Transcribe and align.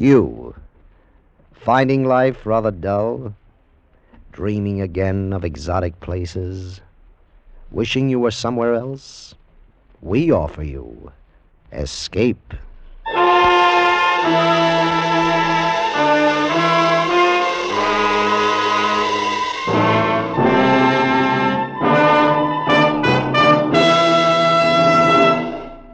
You, 0.00 0.54
finding 1.52 2.06
life 2.06 2.46
rather 2.46 2.70
dull? 2.70 3.34
Dreaming 4.32 4.80
again 4.80 5.34
of 5.34 5.44
exotic 5.44 6.00
places? 6.00 6.80
Wishing 7.70 8.08
you 8.08 8.18
were 8.18 8.30
somewhere 8.30 8.72
else? 8.72 9.34
We 10.00 10.32
offer 10.32 10.62
you 10.62 11.12
escape. 11.70 12.54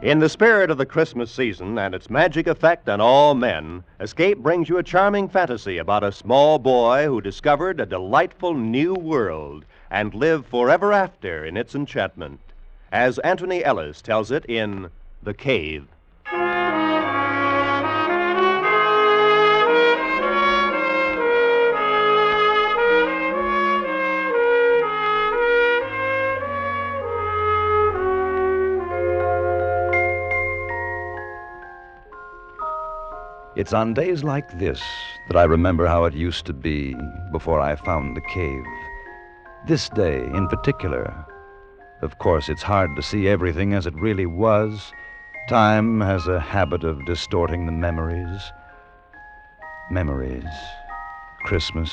In 0.07 0.19
the 0.19 0.29
spirit 0.29 0.71
of 0.71 0.77
the 0.77 0.85
Christmas 0.85 1.29
season 1.29 1.77
and 1.77 1.93
its 1.93 2.09
magic 2.09 2.47
effect 2.47 2.87
on 2.87 3.01
all 3.01 3.35
men, 3.35 3.83
Escape 3.99 4.37
brings 4.37 4.69
you 4.69 4.77
a 4.77 4.81
charming 4.81 5.27
fantasy 5.27 5.77
about 5.77 6.01
a 6.01 6.13
small 6.13 6.59
boy 6.59 7.03
who 7.03 7.19
discovered 7.19 7.81
a 7.81 7.85
delightful 7.85 8.53
new 8.53 8.93
world 8.93 9.65
and 9.91 10.13
lived 10.13 10.45
forever 10.45 10.93
after 10.93 11.43
in 11.43 11.57
its 11.57 11.75
enchantment. 11.75 12.39
As 12.89 13.19
Anthony 13.19 13.65
Ellis 13.65 14.01
tells 14.01 14.31
it 14.31 14.45
in 14.45 14.91
The 15.21 15.33
Cave. 15.33 15.89
It's 33.57 33.73
on 33.73 33.95
days 33.95 34.23
like 34.23 34.59
this 34.59 34.79
that 35.27 35.35
I 35.35 35.45
remember 35.45 35.87
how 35.87 36.05
it 36.05 36.13
used 36.13 36.45
to 36.45 36.53
be 36.53 36.95
before 37.31 37.59
I 37.59 37.75
found 37.75 38.15
the 38.15 38.21
cave. 38.21 38.63
This 39.65 39.89
day 39.89 40.19
in 40.19 40.47
particular. 40.47 41.25
Of 42.03 42.19
course, 42.19 42.49
it's 42.49 42.61
hard 42.61 42.95
to 42.95 43.01
see 43.01 43.27
everything 43.27 43.73
as 43.73 43.87
it 43.87 43.95
really 43.95 44.27
was. 44.27 44.93
Time 45.49 46.01
has 46.01 46.27
a 46.27 46.39
habit 46.39 46.83
of 46.83 47.03
distorting 47.07 47.65
the 47.65 47.71
memories. 47.71 48.39
Memories. 49.89 50.45
Christmas. 51.45 51.91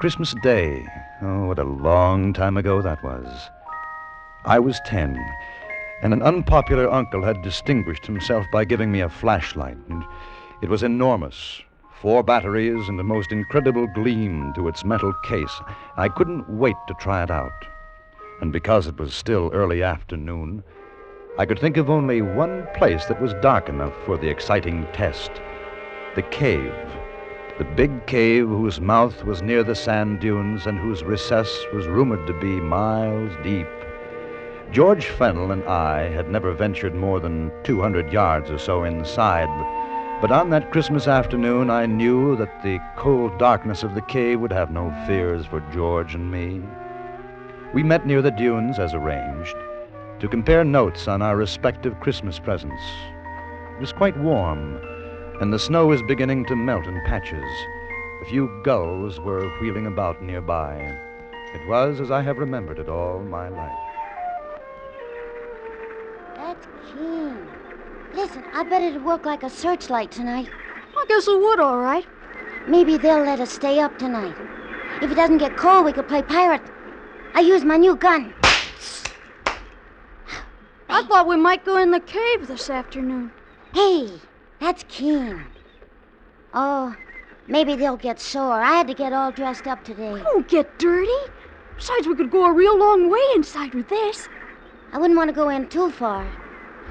Christmas 0.00 0.34
Day. 0.42 0.84
Oh, 1.22 1.44
what 1.44 1.60
a 1.60 1.62
long 1.62 2.32
time 2.32 2.56
ago 2.56 2.82
that 2.82 3.04
was. 3.04 3.50
I 4.44 4.58
was 4.58 4.80
ten 4.84 5.16
and 6.02 6.12
an 6.12 6.22
unpopular 6.22 6.90
uncle 6.90 7.22
had 7.22 7.42
distinguished 7.42 8.06
himself 8.06 8.46
by 8.52 8.64
giving 8.64 8.92
me 8.92 9.00
a 9.00 9.08
flashlight. 9.08 9.76
And 9.88 10.04
it 10.62 10.68
was 10.68 10.82
enormous. 10.82 11.62
Four 12.00 12.22
batteries 12.22 12.88
and 12.88 12.98
a 13.00 13.04
most 13.04 13.32
incredible 13.32 13.86
gleam 13.88 14.52
to 14.54 14.68
its 14.68 14.84
metal 14.84 15.12
case. 15.24 15.60
I 15.96 16.08
couldn't 16.08 16.48
wait 16.48 16.76
to 16.86 16.94
try 16.94 17.22
it 17.22 17.30
out. 17.30 17.66
And 18.40 18.52
because 18.52 18.86
it 18.86 18.98
was 18.98 19.12
still 19.12 19.50
early 19.52 19.82
afternoon, 19.82 20.62
I 21.38 21.46
could 21.46 21.58
think 21.58 21.76
of 21.76 21.90
only 21.90 22.22
one 22.22 22.66
place 22.74 23.06
that 23.06 23.20
was 23.20 23.34
dark 23.34 23.68
enough 23.68 23.94
for 24.04 24.16
the 24.16 24.28
exciting 24.28 24.86
test 24.92 25.30
the 26.14 26.22
cave. 26.22 26.74
The 27.58 27.64
big 27.64 28.06
cave 28.06 28.48
whose 28.48 28.80
mouth 28.80 29.24
was 29.24 29.40
near 29.40 29.62
the 29.62 29.74
sand 29.74 30.18
dunes 30.20 30.66
and 30.66 30.78
whose 30.78 31.04
recess 31.04 31.48
was 31.72 31.86
rumored 31.86 32.26
to 32.26 32.32
be 32.40 32.60
miles 32.60 33.32
deep. 33.44 33.68
George 34.70 35.06
Fennel 35.06 35.50
and 35.50 35.64
I 35.64 36.10
had 36.10 36.30
never 36.30 36.52
ventured 36.52 36.94
more 36.94 37.20
than 37.20 37.50
200 37.64 38.12
yards 38.12 38.50
or 38.50 38.58
so 38.58 38.84
inside, 38.84 39.48
but 40.20 40.30
on 40.30 40.50
that 40.50 40.70
Christmas 40.70 41.08
afternoon 41.08 41.70
I 41.70 41.86
knew 41.86 42.36
that 42.36 42.62
the 42.62 42.78
cold 42.94 43.38
darkness 43.38 43.82
of 43.82 43.94
the 43.94 44.02
cave 44.02 44.40
would 44.40 44.52
have 44.52 44.70
no 44.70 44.94
fears 45.06 45.46
for 45.46 45.60
George 45.72 46.14
and 46.14 46.30
me. 46.30 46.62
We 47.72 47.82
met 47.82 48.06
near 48.06 48.20
the 48.20 48.30
dunes 48.30 48.78
as 48.78 48.92
arranged 48.92 49.56
to 50.20 50.28
compare 50.28 50.64
notes 50.64 51.08
on 51.08 51.22
our 51.22 51.36
respective 51.36 51.98
Christmas 52.00 52.38
presents. 52.38 52.82
It 53.76 53.80
was 53.80 53.92
quite 53.94 54.18
warm, 54.18 54.78
and 55.40 55.50
the 55.50 55.58
snow 55.58 55.86
was 55.86 56.02
beginning 56.02 56.44
to 56.44 56.56
melt 56.56 56.86
in 56.86 57.00
patches. 57.06 57.50
A 58.20 58.26
few 58.26 58.50
gulls 58.64 59.18
were 59.18 59.48
wheeling 59.60 59.86
about 59.86 60.22
nearby. 60.22 60.76
It 61.54 61.66
was 61.68 62.02
as 62.02 62.10
I 62.10 62.20
have 62.20 62.36
remembered 62.36 62.78
it 62.78 62.90
all 62.90 63.20
my 63.20 63.48
life. 63.48 63.87
That's. 66.98 67.48
Listen, 68.14 68.44
I 68.52 68.64
bet 68.64 68.82
it'd 68.82 69.04
work 69.04 69.24
like 69.24 69.42
a 69.42 69.50
searchlight 69.50 70.10
tonight. 70.10 70.48
I 70.96 71.04
guess 71.08 71.28
it 71.28 71.38
would, 71.38 71.60
all 71.60 71.78
right. 71.78 72.06
Maybe 72.66 72.96
they'll 72.96 73.22
let 73.22 73.40
us 73.40 73.52
stay 73.52 73.78
up 73.80 73.98
tonight. 73.98 74.34
If 75.00 75.10
it 75.10 75.14
doesn't 75.14 75.38
get 75.38 75.56
cold, 75.56 75.84
we 75.84 75.92
could 75.92 76.08
play 76.08 76.22
pirate. 76.22 76.62
I 77.34 77.40
use 77.40 77.64
my 77.64 77.76
new 77.76 77.94
gun. 77.94 78.34
I 80.88 81.02
thought 81.04 81.28
we 81.28 81.36
might 81.36 81.64
go 81.64 81.76
in 81.76 81.90
the 81.90 82.00
cave 82.00 82.48
this 82.48 82.68
afternoon. 82.70 83.30
Hey, 83.72 84.10
that's 84.58 84.84
keen. 84.88 85.44
Oh, 86.54 86.96
maybe 87.46 87.76
they'll 87.76 87.96
get 87.96 88.18
sore. 88.18 88.60
I 88.60 88.72
had 88.72 88.88
to 88.88 88.94
get 88.94 89.12
all 89.12 89.30
dressed 89.30 89.66
up 89.66 89.84
today. 89.84 90.20
Won't 90.24 90.48
get 90.48 90.78
dirty. 90.78 91.12
Besides, 91.76 92.08
we 92.08 92.16
could 92.16 92.30
go 92.30 92.46
a 92.46 92.52
real 92.52 92.76
long 92.76 93.08
way 93.08 93.20
inside 93.36 93.74
with 93.74 93.88
this. 93.88 94.28
I 94.92 94.98
wouldn't 94.98 95.16
want 95.16 95.28
to 95.28 95.34
go 95.34 95.50
in 95.50 95.68
too 95.68 95.90
far. 95.90 96.26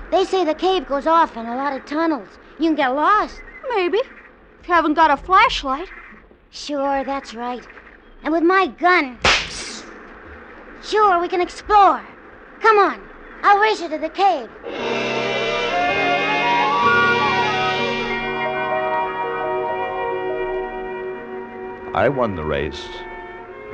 They 0.10 0.24
say 0.24 0.46
the 0.46 0.56
cave 0.56 0.88
goes 0.88 1.06
off 1.06 1.36
in 1.36 1.46
a 1.46 1.56
lot 1.56 1.76
of 1.76 1.86
tunnels. 1.86 2.30
You 2.60 2.70
can 2.70 2.76
get 2.76 2.88
lost. 2.90 3.42
Maybe. 3.76 3.98
If 3.98 4.68
you 4.68 4.74
haven't 4.74 4.94
got 4.94 5.12
a 5.12 5.18
flashlight. 5.18 5.90
Sure, 6.50 7.04
that's 7.04 7.34
right. 7.36 7.68
And 8.24 8.34
with 8.34 8.44
my 8.44 8.68
gun. 8.68 9.20
Sure, 10.82 11.20
we 11.20 11.28
can 11.28 11.42
explore. 11.42 12.02
Come 12.62 12.78
on. 12.78 13.02
I'll 13.44 13.60
race 13.60 13.82
you 13.82 13.90
to 13.90 13.98
the 13.98 14.10
cave. 14.10 14.50
I 21.94 22.10
won 22.10 22.36
the 22.36 22.46
race, 22.46 22.88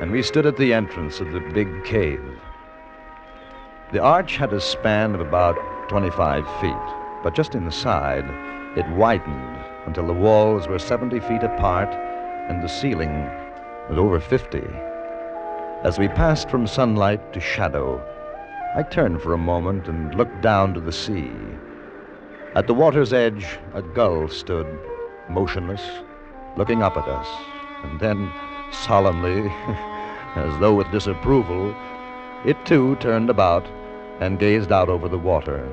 and 0.00 0.10
we 0.10 0.22
stood 0.22 0.46
at 0.46 0.56
the 0.56 0.72
entrance 0.72 1.20
of 1.20 1.32
the 1.32 1.40
big 1.40 1.84
cave. 1.84 2.24
The 3.92 4.00
arch 4.00 4.36
had 4.36 4.52
a 4.52 4.60
span 4.60 5.14
of 5.14 5.20
about 5.20 5.58
25 5.88 6.44
feet, 6.60 7.22
but 7.22 7.34
just 7.34 7.54
inside, 7.54 8.24
it 8.76 8.88
widened 8.90 9.58
until 9.86 10.06
the 10.06 10.12
walls 10.12 10.66
were 10.66 10.78
70 10.78 11.20
feet 11.20 11.42
apart 11.42 11.94
and 12.48 12.62
the 12.62 12.68
ceiling 12.68 13.30
was 13.88 13.98
over 13.98 14.20
50. 14.20 14.62
As 15.84 15.98
we 15.98 16.08
passed 16.08 16.48
from 16.48 16.66
sunlight 16.66 17.32
to 17.32 17.40
shadow, 17.40 18.02
I 18.76 18.82
turned 18.82 19.22
for 19.22 19.34
a 19.34 19.38
moment 19.38 19.86
and 19.88 20.14
looked 20.14 20.40
down 20.40 20.74
to 20.74 20.80
the 20.80 20.92
sea. 20.92 21.30
At 22.54 22.66
the 22.66 22.74
water's 22.74 23.12
edge, 23.12 23.58
a 23.74 23.82
gull 23.82 24.28
stood, 24.28 24.66
motionless, 25.28 25.82
looking 26.56 26.82
up 26.82 26.96
at 26.96 27.06
us, 27.06 27.28
and 27.82 28.00
then, 28.00 28.32
solemnly, 28.72 29.48
as 30.36 30.58
though 30.60 30.74
with 30.74 30.90
disapproval, 30.90 31.74
it 32.44 32.56
too 32.64 32.96
turned 32.96 33.30
about 33.30 33.66
and 34.20 34.38
gazed 34.38 34.72
out 34.72 34.88
over 34.88 35.08
the 35.08 35.18
water. 35.18 35.68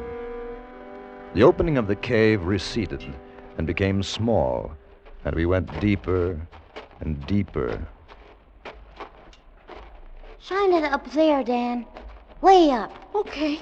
The 1.34 1.44
opening 1.44 1.78
of 1.78 1.88
the 1.88 1.96
cave 1.96 2.46
receded 2.46 3.04
and 3.58 3.66
became 3.68 4.04
small, 4.04 4.72
and 5.24 5.36
we 5.36 5.46
went 5.46 5.80
deeper 5.80 6.40
and 7.00 7.26
deeper. 7.26 7.88
Shine 10.40 10.74
it 10.74 10.84
up 10.84 11.10
there, 11.12 11.44
Dan. 11.44 11.86
Way 12.42 12.72
up. 12.72 12.92
Okay. 13.14 13.60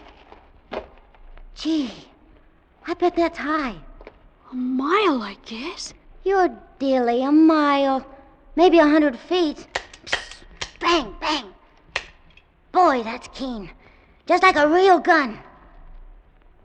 Gee, 1.56 1.92
I 2.88 2.94
bet 2.94 3.16
that's 3.16 3.38
high. 3.38 3.76
A 4.52 4.56
mile, 4.56 5.22
I 5.22 5.36
guess. 5.46 5.94
You're 6.24 6.50
dilly, 6.80 7.24
a 7.24 7.32
mile. 7.32 8.06
Maybe 8.56 8.80
a 8.80 8.88
hundred 8.88 9.20
feet. 9.20 9.68
Psst. 10.06 10.44
Bang, 10.80 11.14
bang. 11.20 11.46
Boy, 12.72 13.04
that's 13.04 13.28
keen. 13.34 13.70
Just 14.30 14.44
like 14.44 14.58
a 14.58 14.68
real 14.68 15.00
gun. 15.00 15.40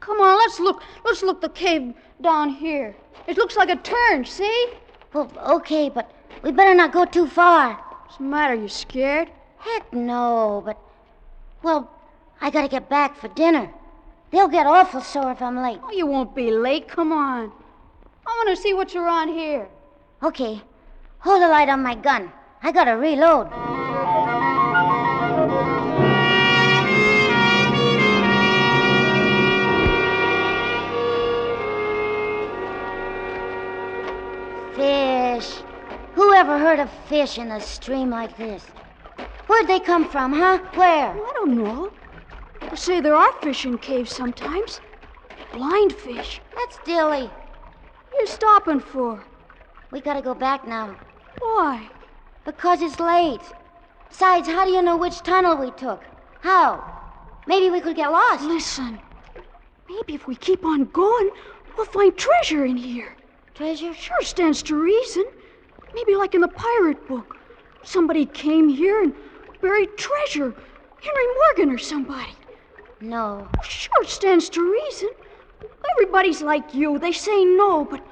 Come 0.00 0.20
on, 0.20 0.36
let's 0.36 0.60
look. 0.60 0.82
Let's 1.02 1.22
look 1.22 1.40
the 1.40 1.48
cave 1.48 1.94
down 2.20 2.50
here. 2.50 2.94
It 3.26 3.38
looks 3.38 3.56
like 3.56 3.70
a 3.70 3.76
turn, 3.76 4.26
see? 4.26 4.68
Well, 5.14 5.32
okay, 5.56 5.88
but 5.88 6.12
we 6.42 6.52
better 6.52 6.74
not 6.74 6.92
go 6.92 7.06
too 7.06 7.26
far. 7.26 7.72
What's 7.72 8.18
the 8.18 8.24
matter? 8.24 8.54
You 8.54 8.68
scared? 8.68 9.30
Heck 9.56 9.90
no, 9.94 10.62
but. 10.62 10.78
Well, 11.62 11.90
I 12.42 12.50
gotta 12.50 12.68
get 12.68 12.90
back 12.90 13.16
for 13.16 13.28
dinner. 13.28 13.72
They'll 14.30 14.46
get 14.46 14.66
awful 14.66 15.00
sore 15.00 15.32
if 15.32 15.40
I'm 15.40 15.62
late. 15.62 15.80
Oh, 15.82 15.90
you 15.90 16.04
won't 16.04 16.34
be 16.34 16.50
late. 16.50 16.86
Come 16.86 17.12
on. 17.12 17.50
I 18.26 18.30
want 18.30 18.54
to 18.54 18.62
see 18.62 18.74
what's 18.74 18.94
around 18.94 19.28
here. 19.28 19.66
Okay. 20.22 20.60
Hold 21.20 21.40
the 21.40 21.48
light 21.48 21.70
on 21.70 21.82
my 21.82 21.94
gun. 21.94 22.30
I 22.62 22.72
gotta 22.72 22.98
reload. 22.98 23.73
Ever 36.34 36.58
heard 36.58 36.80
of 36.80 36.90
fish 37.08 37.38
in 37.38 37.50
a 37.52 37.60
stream 37.60 38.10
like 38.10 38.36
this? 38.36 38.64
Where'd 39.46 39.68
they 39.68 39.78
come 39.78 40.08
from, 40.08 40.32
huh? 40.32 40.58
Where? 40.74 41.10
I 41.10 41.32
don't 41.34 41.56
know. 41.56 41.92
They 42.60 42.76
say 42.76 43.00
there 43.00 43.14
are 43.14 43.32
fish 43.40 43.64
in 43.64 43.78
caves 43.78 44.10
sometimes. 44.10 44.80
Blind 45.52 45.92
fish. 45.92 46.40
That's 46.56 46.78
Dilly. 46.84 47.30
What 48.10 48.18
are 48.18 48.20
you 48.20 48.26
stopping 48.26 48.80
for? 48.80 49.24
We 49.92 50.00
gotta 50.00 50.22
go 50.22 50.34
back 50.34 50.66
now. 50.66 50.96
Why? 51.38 51.88
Because 52.44 52.82
it's 52.82 52.98
late. 52.98 53.42
Besides, 54.08 54.48
how 54.48 54.64
do 54.64 54.72
you 54.72 54.82
know 54.82 54.96
which 54.96 55.22
tunnel 55.22 55.56
we 55.56 55.70
took? 55.72 56.02
How? 56.40 56.82
Maybe 57.46 57.70
we 57.70 57.80
could 57.80 57.96
get 57.96 58.10
lost. 58.10 58.42
Listen. 58.44 58.98
Maybe 59.88 60.14
if 60.14 60.26
we 60.26 60.34
keep 60.34 60.64
on 60.64 60.86
going, 60.86 61.30
we'll 61.76 61.86
find 61.86 62.16
treasure 62.16 62.64
in 62.64 62.76
here. 62.76 63.16
Treasure? 63.54 63.94
Sure 63.94 64.22
stands 64.22 64.62
to 64.64 64.76
reason. 64.76 65.24
Maybe 65.94 66.16
like 66.16 66.34
in 66.34 66.40
the 66.40 66.48
pirate 66.48 67.06
book. 67.06 67.36
Somebody 67.82 68.26
came 68.26 68.68
here 68.68 69.02
and 69.02 69.14
buried 69.60 69.96
treasure. 69.96 70.54
Henry 71.00 71.26
Morgan 71.36 71.70
or 71.74 71.78
somebody. 71.78 72.32
No. 73.00 73.48
Sure 73.62 74.04
stands 74.04 74.48
to 74.50 74.72
reason. 74.72 75.10
Everybody's 75.92 76.42
like 76.42 76.74
you. 76.74 76.98
They 76.98 77.12
say 77.12 77.44
no, 77.44 77.84
but 77.84 78.04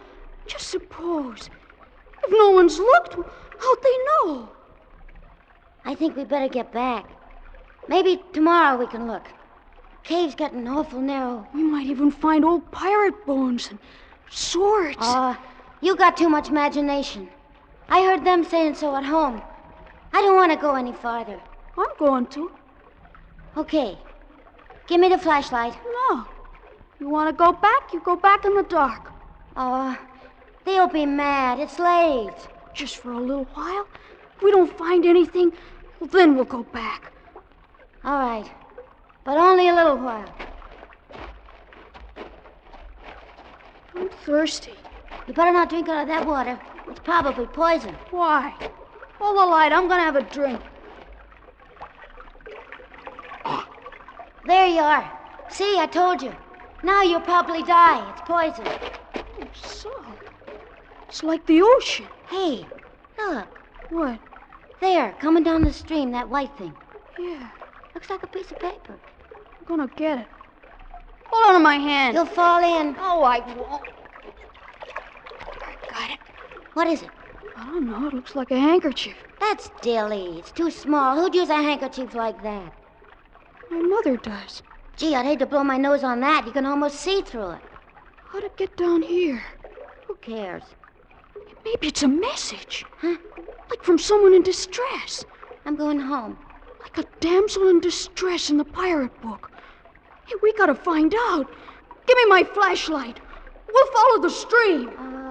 just 0.46 0.68
suppose. 0.68 1.48
If 2.24 2.30
no 2.30 2.50
one's 2.50 2.78
looked, 2.78 3.14
how'd 3.14 3.82
they 3.82 3.98
know? 4.06 4.48
I 5.84 5.94
think 5.94 6.16
we 6.16 6.24
better 6.24 6.48
get 6.48 6.72
back. 6.72 7.06
Maybe 7.88 8.22
tomorrow 8.32 8.78
we 8.78 8.86
can 8.86 9.06
look. 9.06 9.26
Cave's 10.04 10.34
getting 10.34 10.68
awful 10.68 11.00
narrow. 11.00 11.46
We 11.54 11.62
might 11.62 11.86
even 11.86 12.10
find 12.10 12.44
old 12.44 12.70
pirate 12.70 13.26
bones 13.26 13.68
and 13.70 13.78
swords. 14.30 14.96
Ah, 15.00 15.40
you 15.80 15.96
got 15.96 16.16
too 16.16 16.28
much 16.28 16.48
imagination. 16.48 17.28
I 17.92 18.02
heard 18.04 18.24
them 18.24 18.42
saying 18.42 18.76
so 18.76 18.96
at 18.96 19.04
home. 19.04 19.42
I 20.14 20.22
don't 20.22 20.34
want 20.34 20.50
to 20.50 20.56
go 20.56 20.76
any 20.76 20.94
farther. 20.94 21.38
I'm 21.76 21.94
going 21.98 22.24
to. 22.28 22.50
Okay. 23.54 23.98
Give 24.86 24.98
me 24.98 25.10
the 25.10 25.18
flashlight. 25.18 25.74
No. 25.84 26.26
You 26.98 27.10
want 27.10 27.28
to 27.28 27.36
go 27.36 27.52
back? 27.52 27.92
You 27.92 28.00
go 28.00 28.16
back 28.16 28.46
in 28.46 28.54
the 28.54 28.62
dark. 28.62 29.12
Oh, 29.56 29.98
they'll 30.64 30.88
be 30.88 31.04
mad. 31.04 31.60
It's 31.60 31.78
late. 31.78 32.48
Just 32.72 32.96
for 32.96 33.12
a 33.12 33.20
little 33.20 33.44
while. 33.52 33.86
If 34.36 34.42
we 34.42 34.50
don't 34.50 34.74
find 34.78 35.04
anything, 35.04 35.52
well, 36.00 36.08
then 36.08 36.34
we'll 36.34 36.46
go 36.46 36.62
back. 36.62 37.12
All 38.04 38.18
right. 38.18 38.50
But 39.22 39.36
only 39.36 39.68
a 39.68 39.74
little 39.74 39.98
while. 39.98 40.34
I'm 43.94 44.08
thirsty. 44.24 44.78
You 45.28 45.34
better 45.34 45.52
not 45.52 45.68
drink 45.68 45.90
out 45.90 46.00
of 46.00 46.08
that 46.08 46.26
water. 46.26 46.58
It's 46.92 47.00
probably 47.00 47.46
poison. 47.46 47.94
Why? 48.10 48.54
Hold 49.18 49.38
the 49.38 49.46
light. 49.46 49.72
I'm 49.72 49.88
going 49.88 49.98
to 50.00 50.04
have 50.04 50.16
a 50.16 50.22
drink. 50.22 50.60
There 54.44 54.66
you 54.66 54.82
are. 54.82 55.10
See, 55.48 55.78
I 55.78 55.86
told 55.86 56.20
you. 56.20 56.34
Now 56.82 57.00
you'll 57.02 57.20
probably 57.20 57.62
die. 57.62 58.10
It's 58.10 58.20
poison. 58.26 58.66
Oh, 58.66 59.48
so. 59.54 59.90
It's 61.08 61.22
like 61.22 61.46
the 61.46 61.62
ocean. 61.62 62.06
Hey, 62.28 62.66
look. 63.16 63.46
What? 63.88 64.18
There, 64.80 65.14
coming 65.18 65.44
down 65.44 65.62
the 65.62 65.72
stream, 65.72 66.10
that 66.10 66.28
white 66.28 66.54
thing. 66.58 66.74
Yeah, 67.18 67.48
Looks 67.94 68.10
like 68.10 68.22
a 68.22 68.26
piece 68.26 68.50
of 68.50 68.58
paper. 68.58 68.98
I'm 69.60 69.66
going 69.66 69.88
to 69.88 69.94
get 69.96 70.18
it. 70.18 70.26
Hold 71.28 71.46
on 71.46 71.54
to 71.54 71.60
my 71.60 71.76
hand. 71.76 72.16
You'll 72.16 72.26
fall 72.26 72.62
in. 72.62 72.96
Oh, 72.98 73.22
I 73.22 73.38
won't. 73.56 73.91
What 76.74 76.86
is 76.86 77.02
it? 77.02 77.10
I 77.56 77.66
don't 77.66 77.86
know. 77.86 78.08
It 78.08 78.14
looks 78.14 78.34
like 78.34 78.50
a 78.50 78.58
handkerchief. 78.58 79.16
That's 79.38 79.70
dilly. 79.82 80.38
It's 80.38 80.52
too 80.52 80.70
small. 80.70 81.16
Who'd 81.16 81.34
use 81.34 81.50
a 81.50 81.56
handkerchief 81.56 82.14
like 82.14 82.42
that? 82.42 82.72
My 83.70 83.80
mother 83.80 84.16
does. 84.16 84.62
Gee, 84.96 85.14
I'd 85.14 85.26
hate 85.26 85.38
to 85.40 85.46
blow 85.46 85.64
my 85.64 85.76
nose 85.76 86.02
on 86.02 86.20
that. 86.20 86.46
You 86.46 86.52
can 86.52 86.66
almost 86.66 87.00
see 87.00 87.22
through 87.22 87.50
it. 87.52 87.60
How'd 88.30 88.44
it 88.44 88.56
get 88.56 88.76
down 88.76 89.02
here? 89.02 89.42
Who 90.06 90.14
cares? 90.16 90.62
Maybe 91.64 91.88
it's 91.88 92.02
a 92.02 92.08
message. 92.08 92.84
Huh? 93.00 93.16
Like 93.68 93.82
from 93.82 93.98
someone 93.98 94.34
in 94.34 94.42
distress. 94.42 95.24
I'm 95.66 95.76
going 95.76 96.00
home. 96.00 96.38
Like 96.82 96.98
a 96.98 97.04
damsel 97.20 97.68
in 97.68 97.80
distress 97.80 98.50
in 98.50 98.56
the 98.56 98.64
pirate 98.64 99.20
book. 99.20 99.50
Hey, 100.26 100.34
we 100.42 100.52
gotta 100.54 100.74
find 100.74 101.14
out. 101.14 101.50
Give 102.06 102.16
me 102.16 102.26
my 102.26 102.44
flashlight. 102.44 103.20
We'll 103.72 103.92
follow 103.92 104.22
the 104.22 104.30
stream. 104.30 104.88
Uh, 104.98 105.21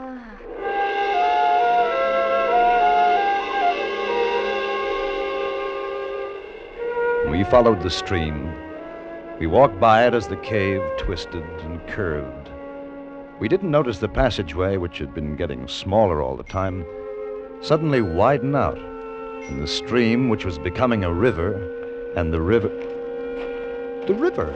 We 7.41 7.49
followed 7.49 7.81
the 7.81 7.89
stream. 7.89 8.53
We 9.39 9.47
walked 9.47 9.79
by 9.79 10.05
it 10.05 10.13
as 10.13 10.27
the 10.27 10.38
cave 10.38 10.79
twisted 10.99 11.43
and 11.61 11.83
curved. 11.88 12.51
We 13.39 13.47
didn't 13.47 13.71
notice 13.71 13.97
the 13.97 14.07
passageway, 14.07 14.77
which 14.77 14.99
had 14.99 15.15
been 15.15 15.35
getting 15.35 15.67
smaller 15.67 16.21
all 16.21 16.38
the 16.38 16.43
time, 16.43 16.85
suddenly 17.59 17.99
widen 18.03 18.55
out, 18.55 18.77
and 18.77 19.59
the 19.59 19.65
stream, 19.65 20.29
which 20.29 20.45
was 20.45 20.59
becoming 20.59 21.03
a 21.03 21.11
river, 21.11 22.13
and 22.15 22.31
the 22.31 22.39
river. 22.39 22.69
The 24.05 24.13
river! 24.13 24.53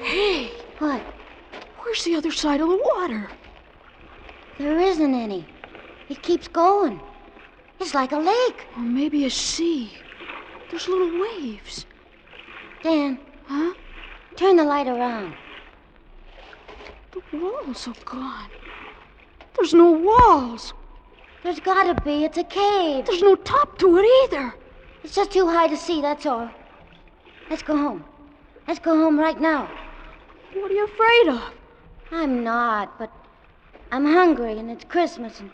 Hey, 0.00 0.52
what? 0.78 1.02
where's 1.78 2.04
the 2.04 2.14
other 2.14 2.30
side 2.30 2.60
of 2.60 2.68
the 2.68 2.80
water? 2.94 3.28
There 4.58 4.78
isn't 4.78 5.12
any. 5.12 5.44
It 6.08 6.22
keeps 6.22 6.46
going. 6.46 7.00
It's 7.80 7.94
like 7.94 8.12
a 8.12 8.18
lake. 8.18 8.66
Or 8.76 8.82
maybe 8.84 9.24
a 9.24 9.30
sea. 9.30 9.90
There's 10.70 10.88
little 10.88 11.20
waves. 11.20 11.86
Dan, 12.82 13.18
Huh? 13.46 13.74
turn 14.36 14.56
the 14.56 14.64
light 14.64 14.86
around. 14.86 15.34
The 17.10 17.36
walls 17.36 17.88
are 17.88 17.94
gone. 18.04 18.48
There's 19.56 19.74
no 19.74 19.90
walls. 19.90 20.72
There's 21.42 21.58
gotta 21.58 22.00
be. 22.02 22.24
It's 22.24 22.38
a 22.38 22.44
cave. 22.44 23.06
There's 23.06 23.22
no 23.22 23.34
top 23.34 23.78
to 23.78 23.98
it 23.98 24.06
either. 24.24 24.54
It's 25.02 25.14
just 25.16 25.32
too 25.32 25.48
high 25.48 25.66
to 25.66 25.76
see, 25.76 26.00
that's 26.00 26.26
all. 26.26 26.48
Let's 27.50 27.62
go 27.62 27.76
home. 27.76 28.04
Let's 28.68 28.78
go 28.78 28.96
home 28.96 29.18
right 29.18 29.40
now. 29.40 29.68
What 30.54 30.70
are 30.70 30.74
you 30.74 30.84
afraid 30.84 31.28
of? 31.28 31.42
I'm 32.12 32.44
not, 32.44 32.98
but 32.98 33.10
I'm 33.90 34.04
hungry 34.04 34.58
and 34.58 34.70
it's 34.70 34.84
Christmas 34.84 35.40
and. 35.40 35.50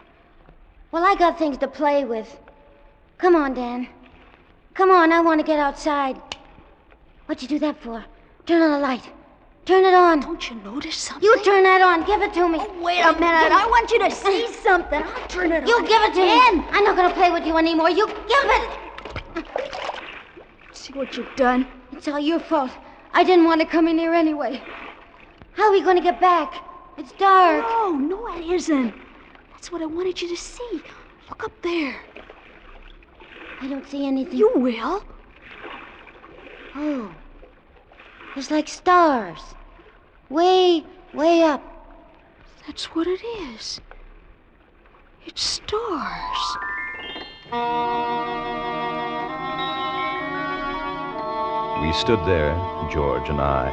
Well, 0.92 1.04
I 1.04 1.14
got 1.14 1.38
things 1.38 1.56
to 1.58 1.68
play 1.68 2.04
with. 2.04 2.38
Come 3.18 3.34
on, 3.34 3.54
Dan. 3.54 3.88
Come 4.76 4.90
on, 4.90 5.10
I 5.10 5.22
want 5.22 5.40
to 5.40 5.46
get 5.46 5.58
outside. 5.58 6.20
What'd 7.24 7.40
you 7.40 7.48
do 7.48 7.58
that 7.60 7.80
for? 7.80 8.04
Turn 8.44 8.60
on 8.60 8.72
the 8.72 8.78
light. 8.78 9.08
Turn 9.64 9.86
it 9.86 9.94
on. 9.94 10.20
Don't 10.20 10.50
you 10.50 10.56
notice 10.56 10.96
something? 10.96 11.24
You 11.24 11.42
turn 11.42 11.62
that 11.62 11.80
on. 11.80 12.04
Give 12.04 12.20
it 12.20 12.34
to 12.34 12.46
me. 12.46 12.58
Oh, 12.60 12.82
wait 12.82 13.00
a 13.00 13.12
minute. 13.14 13.52
I 13.52 13.66
want 13.66 13.90
you 13.90 13.98
to 14.06 14.10
see 14.10 14.46
something. 14.62 15.02
I'll 15.02 15.28
turn 15.28 15.50
it 15.50 15.66
You 15.66 15.76
on. 15.76 15.82
You 15.82 15.88
give 15.88 16.02
it 16.02 16.12
to 16.12 16.20
me. 16.20 16.64
I'm 16.70 16.84
not 16.84 16.94
going 16.94 17.08
to 17.08 17.14
play 17.14 17.30
with 17.32 17.46
you 17.46 17.56
anymore. 17.56 17.88
You 17.88 18.06
give 18.06 18.50
it. 18.58 19.46
See 20.72 20.92
what 20.92 21.16
you've 21.16 21.34
done? 21.36 21.66
It's 21.92 22.06
all 22.06 22.20
your 22.20 22.38
fault. 22.38 22.70
I 23.14 23.24
didn't 23.24 23.46
want 23.46 23.62
to 23.62 23.66
come 23.66 23.88
in 23.88 23.98
here 23.98 24.12
anyway. 24.12 24.60
How 25.52 25.68
are 25.68 25.72
we 25.72 25.80
going 25.80 25.96
to 25.96 26.02
get 26.02 26.20
back? 26.20 26.52
It's 26.98 27.12
dark. 27.12 27.64
No, 27.64 27.92
no, 27.92 28.36
it 28.36 28.44
isn't. 28.50 28.94
That's 29.52 29.72
what 29.72 29.80
I 29.80 29.86
wanted 29.86 30.20
you 30.20 30.28
to 30.28 30.36
see. 30.36 30.82
Look 31.30 31.44
up 31.44 31.62
there. 31.62 31.96
I 33.60 33.68
don't 33.68 33.88
see 33.88 34.06
anything. 34.06 34.36
You 34.36 34.52
will. 34.54 35.04
Oh. 36.74 37.14
It's 38.36 38.50
like 38.50 38.68
stars. 38.68 39.40
Way, 40.28 40.84
way 41.14 41.42
up. 41.42 41.62
That's 42.66 42.84
what 42.94 43.06
it 43.06 43.24
is. 43.24 43.80
It's 45.24 45.42
stars. 45.42 46.56
We 51.80 51.92
stood 51.92 52.20
there, 52.26 52.54
George 52.90 53.28
and 53.28 53.40
I, 53.40 53.70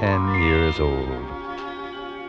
ten 0.00 0.42
years 0.42 0.78
old, 0.80 1.08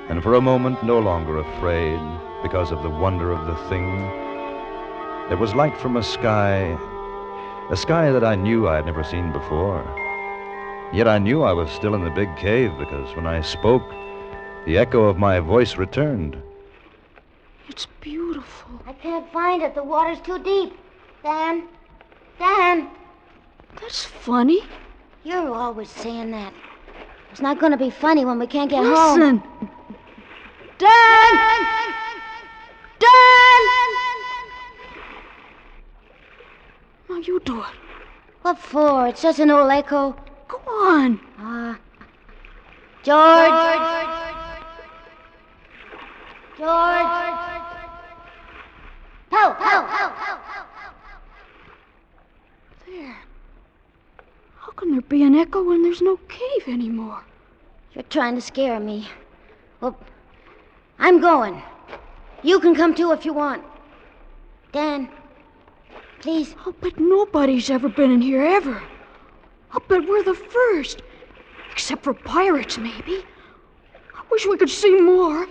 and 0.09 0.21
for 0.21 0.33
a 0.33 0.41
moment 0.41 0.83
no 0.83 0.99
longer 0.99 1.37
afraid 1.37 1.99
because 2.41 2.71
of 2.71 2.81
the 2.83 2.89
wonder 2.89 3.31
of 3.31 3.45
the 3.45 3.55
thing. 3.69 4.22
There 5.29 5.37
was 5.37 5.55
light 5.55 5.77
from 5.77 5.97
a 5.97 6.03
sky, 6.03 6.77
a 7.71 7.77
sky 7.77 8.11
that 8.11 8.23
I 8.23 8.35
knew 8.35 8.67
I 8.67 8.75
had 8.75 8.85
never 8.85 9.03
seen 9.03 9.31
before. 9.31 9.83
Yet 10.93 11.07
I 11.07 11.17
knew 11.17 11.41
I 11.43 11.53
was 11.53 11.71
still 11.71 11.95
in 11.95 12.03
the 12.03 12.11
big 12.11 12.35
cave 12.37 12.71
because 12.77 13.15
when 13.15 13.25
I 13.25 13.41
spoke, 13.41 13.83
the 14.65 14.77
echo 14.77 15.05
of 15.05 15.17
my 15.17 15.39
voice 15.39 15.77
returned. 15.77 16.37
It's 17.67 17.87
beautiful. 18.01 18.79
I 18.85 18.93
can't 18.93 19.31
find 19.31 19.63
it. 19.63 19.73
The 19.75 19.83
water's 19.83 20.19
too 20.19 20.39
deep. 20.43 20.73
Dan? 21.23 21.63
Dan? 22.37 22.89
That's 23.81 24.05
funny. 24.05 24.63
You're 25.23 25.53
always 25.53 25.89
saying 25.89 26.31
that. 26.31 26.53
It's 27.31 27.41
not 27.41 27.59
going 27.59 27.71
to 27.71 27.77
be 27.77 27.89
funny 27.89 28.25
when 28.25 28.37
we 28.37 28.45
can't 28.45 28.69
get 28.69 28.83
home. 28.83 29.19
Listen. 29.19 29.43
Dan! 30.77 31.93
Dan! 32.99 33.82
Now 37.13 37.19
you 37.19 37.39
do 37.41 37.59
it. 37.59 37.67
What 38.41 38.57
for? 38.57 39.07
It's 39.07 39.21
just 39.21 39.37
an 39.37 39.51
old 39.51 39.71
echo. 39.71 40.15
Go 40.47 40.57
on. 40.67 41.19
Ah. 41.37 41.77
George. 43.03 43.51
George. 46.57 47.13
Pow, 49.29 49.53
pow, 49.53 49.85
pow. 49.85 50.11
There. 52.87 53.17
How 54.57 54.71
can 54.71 54.93
there 54.93 55.01
be 55.01 55.21
an 55.21 55.35
echo 55.35 55.63
when 55.63 55.83
there's 55.83 56.01
no 56.01 56.17
cave 56.27 56.67
anymore? 56.67 57.23
You're 57.93 58.05
trying 58.09 58.33
to 58.33 58.41
scare 58.41 58.79
me. 58.79 59.07
Well, 59.81 59.95
I'm 60.97 61.21
going. 61.21 61.61
You 62.41 62.59
can 62.59 62.73
come 62.73 62.95
too 62.95 63.11
if 63.11 63.23
you 63.23 63.33
want. 63.33 63.63
Dan, 64.71 65.09
please. 66.23 66.55
I'll 66.65 66.71
bet 66.71 66.97
nobody's 66.97 67.69
ever 67.69 67.89
been 67.89 68.09
in 68.09 68.21
here 68.21 68.41
ever. 68.41 68.81
I'll 69.71 69.81
bet 69.81 70.07
we're 70.07 70.23
the 70.23 70.33
first. 70.33 71.03
Except 71.73 72.01
for 72.01 72.13
pirates, 72.13 72.77
maybe. 72.77 73.25
I 74.15 74.21
wish 74.31 74.45
we 74.45 74.57
could 74.57 74.69
see 74.69 75.01
more. 75.01 75.45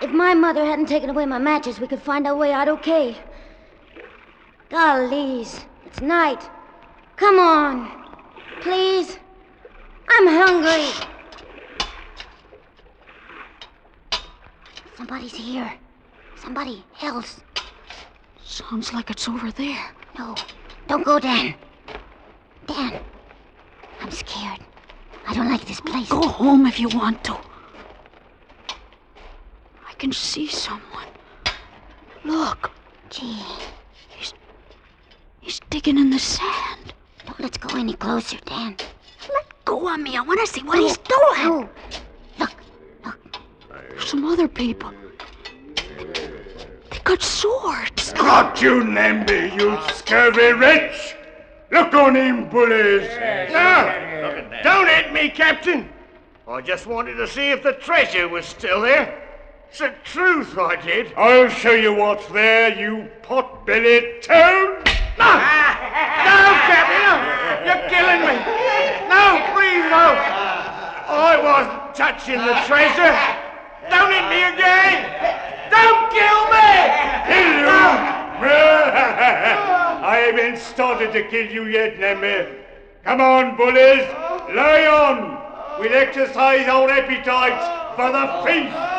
If 0.00 0.12
my 0.12 0.34
mother 0.34 0.64
hadn't 0.64 0.86
taken 0.86 1.10
away 1.10 1.26
my 1.26 1.38
matches, 1.38 1.80
we 1.80 1.88
could 1.88 2.00
find 2.00 2.28
our 2.28 2.36
way 2.36 2.52
out 2.52 2.68
okay. 2.68 3.16
Gollies, 4.70 5.64
it's 5.84 6.00
night. 6.00 6.48
Come 7.16 7.40
on. 7.40 7.90
Please. 8.60 9.18
I'm 10.10 10.28
hungry. 10.28 10.92
Somebody's 14.96 15.34
here. 15.34 15.74
Somebody 16.36 16.84
else. 17.02 17.40
Sounds 18.58 18.92
like 18.92 19.08
it's 19.08 19.28
over 19.28 19.52
there. 19.52 19.92
No, 20.18 20.34
don't 20.88 21.04
go, 21.04 21.20
Dan. 21.20 21.54
Dan, 22.66 23.00
I'm 24.00 24.10
scared. 24.10 24.58
I 25.28 25.32
don't 25.32 25.48
like 25.48 25.64
this 25.64 25.80
place. 25.80 26.08
Go 26.08 26.26
home 26.26 26.66
if 26.66 26.80
you 26.80 26.88
want 26.88 27.22
to. 27.24 27.38
I 29.88 29.92
can 29.96 30.10
see 30.10 30.48
someone. 30.48 31.06
Look, 32.24 32.72
Gee, 33.10 33.40
he's 34.08 34.34
He's 35.40 35.60
digging 35.70 35.96
in 35.96 36.10
the 36.10 36.18
sand. 36.18 36.94
don't 37.26 37.38
let's 37.38 37.58
go 37.58 37.78
any 37.78 37.94
closer, 37.94 38.38
Dan. 38.44 38.76
Let 39.32 39.64
go 39.66 39.88
of 39.88 40.00
me. 40.00 40.16
I 40.16 40.20
want 40.22 40.40
to 40.40 40.46
see 40.48 40.62
what 40.64 40.80
he's 40.80 40.98
doing. 40.98 41.44
No. 41.44 41.68
Look, 42.40 42.54
look. 43.04 43.36
Some 44.00 44.24
other 44.24 44.48
people. 44.48 44.92
They 47.08 47.14
got 47.14 47.22
swords. 47.22 48.12
Got 48.12 48.60
you, 48.60 48.84
Namby, 48.84 49.50
you 49.56 49.78
scurvy 49.94 50.52
wretch! 50.52 51.16
Look 51.70 51.94
on 51.94 52.14
him, 52.14 52.50
bullies! 52.50 53.08
No! 53.48 53.56
Ah, 53.56 54.60
don't 54.62 54.86
hit 54.86 55.10
me, 55.14 55.30
Captain! 55.30 55.88
I 56.46 56.60
just 56.60 56.86
wanted 56.86 57.14
to 57.14 57.26
see 57.26 57.50
if 57.50 57.62
the 57.62 57.72
treasure 57.72 58.28
was 58.28 58.44
still 58.44 58.82
there. 58.82 59.26
It's 59.70 59.78
the 59.78 59.94
truth, 60.04 60.58
I 60.58 60.76
did. 60.76 61.14
I'll 61.16 61.48
show 61.48 61.72
you 61.72 61.94
what's 61.94 62.26
there, 62.26 62.78
you 62.78 63.08
pot-bellied 63.22 64.20
toad! 64.20 64.84
No! 65.16 65.32
No, 65.32 66.44
Captain! 66.68 67.08
No! 67.08 67.16
You're 67.64 67.88
killing 67.88 68.20
me! 68.20 68.36
No, 69.08 69.48
please, 69.56 69.88
no! 69.88 70.12
I 71.08 71.40
wasn't 71.42 71.94
touching 71.94 72.36
the 72.36 72.52
treasure! 72.66 73.16
Don't 73.88 74.12
hit 74.12 74.28
me 74.28 74.44
again! 74.44 75.08
Don't 75.70 76.10
kill 76.12 76.18
me! 76.18 76.18
Kill 76.18 76.26
you! 76.26 76.37
I 80.04 80.32
haven't 80.32 80.58
started 80.58 81.12
to 81.12 81.22
kill 81.28 81.46
you 81.46 81.64
yet, 81.66 81.98
Namby. 81.98 82.58
Come 83.04 83.20
on, 83.20 83.56
bullies! 83.56 84.06
Lie 84.54 84.86
on! 84.86 85.80
We'll 85.80 85.94
exercise 85.94 86.68
our 86.68 86.88
appetites 86.88 87.96
for 87.96 88.12
the 88.12 88.26
feast! 88.46 88.98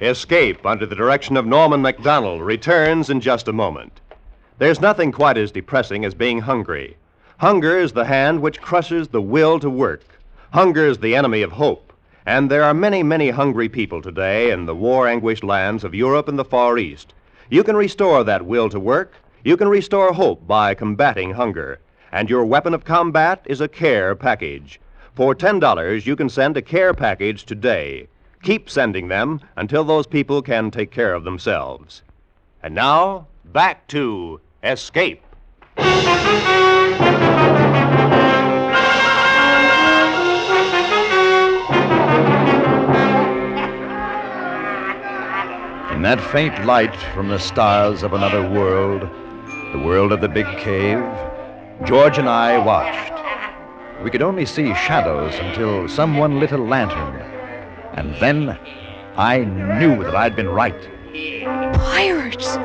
Escape 0.00 0.64
under 0.66 0.86
the 0.86 0.94
direction 0.94 1.36
of 1.36 1.46
Norman 1.46 1.82
Macdonnell 1.82 2.44
returns 2.44 3.10
in 3.10 3.20
just 3.20 3.48
a 3.48 3.52
moment. 3.52 4.00
There's 4.58 4.80
nothing 4.80 5.12
quite 5.12 5.36
as 5.36 5.52
depressing 5.52 6.06
as 6.06 6.14
being 6.14 6.38
hungry. 6.38 6.96
Hunger 7.36 7.78
is 7.78 7.92
the 7.92 8.06
hand 8.06 8.40
which 8.40 8.62
crushes 8.62 9.08
the 9.08 9.20
will 9.20 9.60
to 9.60 9.68
work. 9.68 10.00
Hunger 10.54 10.86
is 10.86 10.96
the 10.96 11.14
enemy 11.14 11.42
of 11.42 11.52
hope. 11.52 11.92
And 12.24 12.50
there 12.50 12.64
are 12.64 12.72
many, 12.72 13.02
many 13.02 13.28
hungry 13.28 13.68
people 13.68 14.00
today 14.00 14.50
in 14.50 14.64
the 14.64 14.74
war 14.74 15.06
anguished 15.06 15.44
lands 15.44 15.84
of 15.84 15.94
Europe 15.94 16.26
and 16.26 16.38
the 16.38 16.44
Far 16.44 16.78
East. 16.78 17.12
You 17.50 17.62
can 17.62 17.76
restore 17.76 18.24
that 18.24 18.46
will 18.46 18.70
to 18.70 18.80
work. 18.80 19.12
You 19.44 19.58
can 19.58 19.68
restore 19.68 20.14
hope 20.14 20.46
by 20.46 20.72
combating 20.72 21.32
hunger. 21.32 21.78
And 22.10 22.30
your 22.30 22.46
weapon 22.46 22.72
of 22.72 22.82
combat 22.82 23.42
is 23.44 23.60
a 23.60 23.68
care 23.68 24.14
package. 24.14 24.80
For 25.14 25.34
$10, 25.34 26.06
you 26.06 26.16
can 26.16 26.30
send 26.30 26.56
a 26.56 26.62
care 26.62 26.94
package 26.94 27.44
today. 27.44 28.08
Keep 28.42 28.70
sending 28.70 29.08
them 29.08 29.42
until 29.56 29.84
those 29.84 30.06
people 30.06 30.40
can 30.40 30.70
take 30.70 30.90
care 30.90 31.12
of 31.12 31.24
themselves. 31.24 32.00
And 32.62 32.74
now, 32.74 33.26
back 33.44 33.86
to 33.88 34.40
Escape. 34.66 35.22
In 35.76 35.84
that 46.02 46.20
faint 46.32 46.64
light 46.64 46.94
from 47.14 47.28
the 47.28 47.38
stars 47.38 48.02
of 48.02 48.12
another 48.12 48.42
world, 48.50 49.02
the 49.72 49.82
world 49.84 50.10
of 50.10 50.20
the 50.20 50.28
big 50.28 50.46
cave, 50.58 50.98
George 51.84 52.18
and 52.18 52.28
I 52.28 52.58
watched. 52.58 53.12
We 54.02 54.10
could 54.10 54.22
only 54.22 54.46
see 54.46 54.74
shadows 54.74 55.34
until 55.36 55.88
someone 55.88 56.40
lit 56.40 56.50
a 56.50 56.58
lantern. 56.58 57.20
And 57.94 58.14
then 58.16 58.58
I 59.16 59.44
knew 59.44 60.02
that 60.02 60.16
I'd 60.16 60.34
been 60.34 60.48
right. 60.48 60.76
Pirates! 61.74 62.58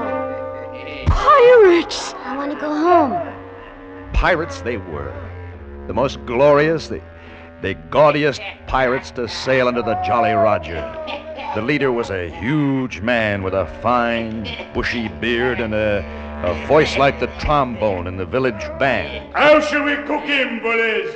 Pirates! 1.11 2.13
I 2.25 2.37
want 2.37 2.51
to 2.51 2.59
go 2.59 2.73
home. 2.73 4.13
Pirates 4.13 4.61
they 4.61 4.77
were. 4.77 5.13
The 5.87 5.93
most 5.93 6.25
glorious, 6.25 6.87
the, 6.87 7.01
the 7.61 7.73
gaudiest 7.89 8.41
pirates 8.67 9.11
to 9.11 9.27
sail 9.27 9.67
under 9.67 9.81
the 9.81 9.95
Jolly 10.05 10.31
Roger. 10.31 10.81
The 11.55 11.61
leader 11.61 11.91
was 11.91 12.09
a 12.09 12.29
huge 12.29 13.01
man 13.01 13.43
with 13.43 13.53
a 13.53 13.65
fine, 13.81 14.47
bushy 14.73 15.09
beard 15.09 15.59
and 15.59 15.73
a, 15.73 16.03
a 16.45 16.67
voice 16.67 16.97
like 16.97 17.19
the 17.19 17.27
trombone 17.39 18.07
in 18.07 18.15
the 18.15 18.25
village 18.25 18.65
band. 18.79 19.33
How 19.33 19.59
shall 19.59 19.83
we 19.83 19.95
cook 19.95 20.23
him, 20.23 20.59
bullies? 20.61 21.13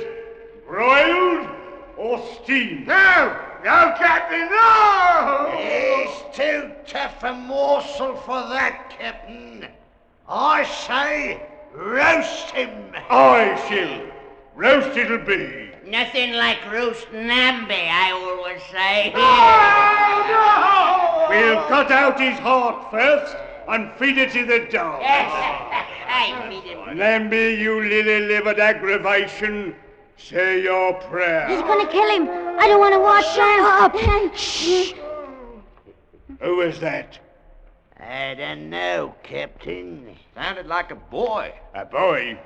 Broiled 0.68 1.48
or 1.96 2.22
steamed? 2.42 2.86
No! 2.86 3.42
No, 3.64 3.94
Captain, 3.98 4.48
no! 4.50 5.54
He's 5.58 6.36
too 6.36 6.70
tough 6.86 7.24
a 7.24 7.32
morsel 7.32 8.14
for 8.16 8.40
that, 8.48 8.90
Captain. 8.96 9.66
I 10.28 10.64
say, 10.64 11.40
roast 11.72 12.50
him. 12.50 12.92
I 13.08 13.54
shall. 13.68 14.06
Roast 14.56 14.96
it'll 14.96 15.18
be. 15.18 15.70
Nothing 15.86 16.32
like 16.32 16.58
roast 16.72 17.12
Namby, 17.12 17.74
I 17.74 18.10
always 18.10 18.60
say. 18.72 19.12
Oh, 19.14 20.26
no! 20.28 21.26
We'll 21.30 21.64
cut 21.68 21.92
out 21.92 22.18
his 22.18 22.36
heart 22.40 22.90
first 22.90 23.36
and 23.68 23.92
feed 23.92 24.18
it 24.18 24.32
to 24.32 24.44
the 24.44 24.66
dog. 24.70 25.00
I 25.04 26.48
feed 26.48 26.64
him. 26.64 26.96
Namby, 26.96 27.54
you 27.60 27.80
lily-livered 27.80 28.58
aggravation, 28.58 29.76
say 30.16 30.60
your 30.62 30.94
prayer. 30.94 31.46
He's 31.46 31.62
going 31.62 31.86
to 31.86 31.92
kill 31.92 32.08
him. 32.10 32.28
I 32.58 32.66
don't 32.66 32.80
want 32.80 32.94
to 32.94 33.00
watch 33.00 33.26
Shut 33.26 33.60
up. 33.60 34.36
Shh. 34.36 34.92
Who 36.40 36.56
was 36.56 36.80
that? 36.80 37.20
I 38.08 38.34
don't 38.34 38.70
know, 38.70 39.16
Captain. 39.24 40.16
Sounded 40.34 40.66
like 40.66 40.92
a 40.92 40.94
boy. 40.94 41.52
A 41.74 41.84
boy? 41.84 42.38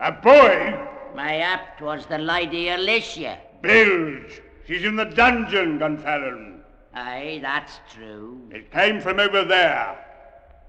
A 0.00 0.10
boy? 0.10 0.88
My 1.14 1.36
apt 1.36 1.82
was 1.82 2.06
the 2.06 2.16
Lady 2.16 2.70
Alicia. 2.70 3.38
Bilge. 3.60 4.40
She's 4.66 4.84
in 4.84 4.96
the 4.96 5.04
dungeon, 5.04 5.78
Gonfalon. 5.78 6.60
Aye, 6.94 7.40
that's 7.42 7.80
true. 7.92 8.40
It 8.50 8.72
came 8.72 9.02
from 9.02 9.20
over 9.20 9.44
there. 9.44 9.98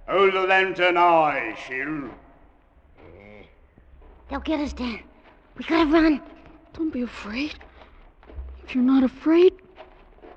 Hold 0.09 0.33
the 0.33 0.41
lantern 0.41 0.97
high, 0.97 1.57
Shill. 1.65 2.09
Eh. 2.99 3.43
They'll 4.29 4.41
get 4.41 4.59
us, 4.59 4.73
Dan. 4.73 5.03
We 5.57 5.63
gotta 5.63 5.89
run. 5.89 6.21
Don't 6.73 6.91
be 6.91 7.03
afraid. 7.03 7.55
If 8.65 8.75
you're 8.75 8.83
not 8.83 9.03
afraid, 9.03 9.53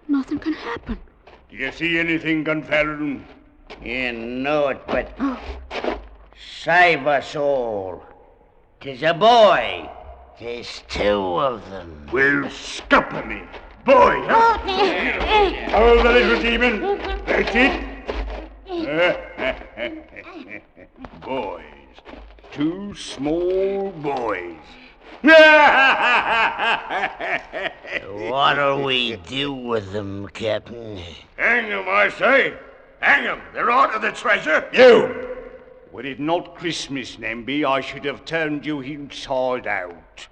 nothing 0.06 0.38
can 0.38 0.52
happen. 0.52 0.96
Do 1.50 1.56
you 1.56 1.72
see 1.72 1.98
anything, 1.98 2.44
Gonfalon? 2.44 3.25
You 3.82 4.12
know 4.12 4.68
it, 4.68 4.87
but 4.87 5.18
Save 6.66 7.06
us 7.06 7.37
all. 7.37 8.02
Tis 8.80 9.04
a 9.04 9.14
boy. 9.14 9.88
There's 10.40 10.82
two 10.88 11.38
of 11.38 11.70
them. 11.70 12.08
Well, 12.12 12.50
scupper 12.50 13.25
me. 13.25 13.42
Boy, 13.85 14.20
huh? 14.26 14.58
Oh, 15.76 16.02
the 16.02 16.11
little 16.11 16.42
demon. 16.42 16.99
That's 17.25 17.54
it. 17.54 17.85
boys. 21.20 21.62
Two 22.50 22.96
small 22.96 23.92
boys. 23.92 24.56
What'll 28.28 28.82
we 28.82 29.14
do 29.28 29.52
with 29.52 29.92
them, 29.92 30.26
Captain? 30.35 30.99
Hang 31.37 31.68
them, 31.68 31.85
I 31.88 32.08
say. 32.11 32.54
Hang 33.00 33.24
them. 33.24 33.40
They're 33.52 33.70
out 33.70 33.94
of 33.94 34.02
the 34.02 34.12
treasure. 34.12 34.68
You! 34.72 35.36
Were 35.92 36.04
it 36.04 36.20
not 36.20 36.56
Christmas, 36.56 37.18
Namby, 37.18 37.64
I 37.64 37.80
should 37.80 38.04
have 38.04 38.24
turned 38.24 38.66
you 38.66 38.80
inside 38.80 39.66
out. 39.66 40.28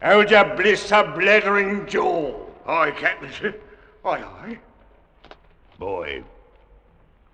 How'd 0.00 0.30
you 0.30 0.44
bliss 0.56 0.90
a 0.90 1.04
blethering 1.04 1.86
jaw? 1.86 2.34
Aye, 2.66 2.90
Captain. 2.90 3.54
Aye, 4.04 4.22
aye. 4.22 4.58
Boy, 5.78 6.24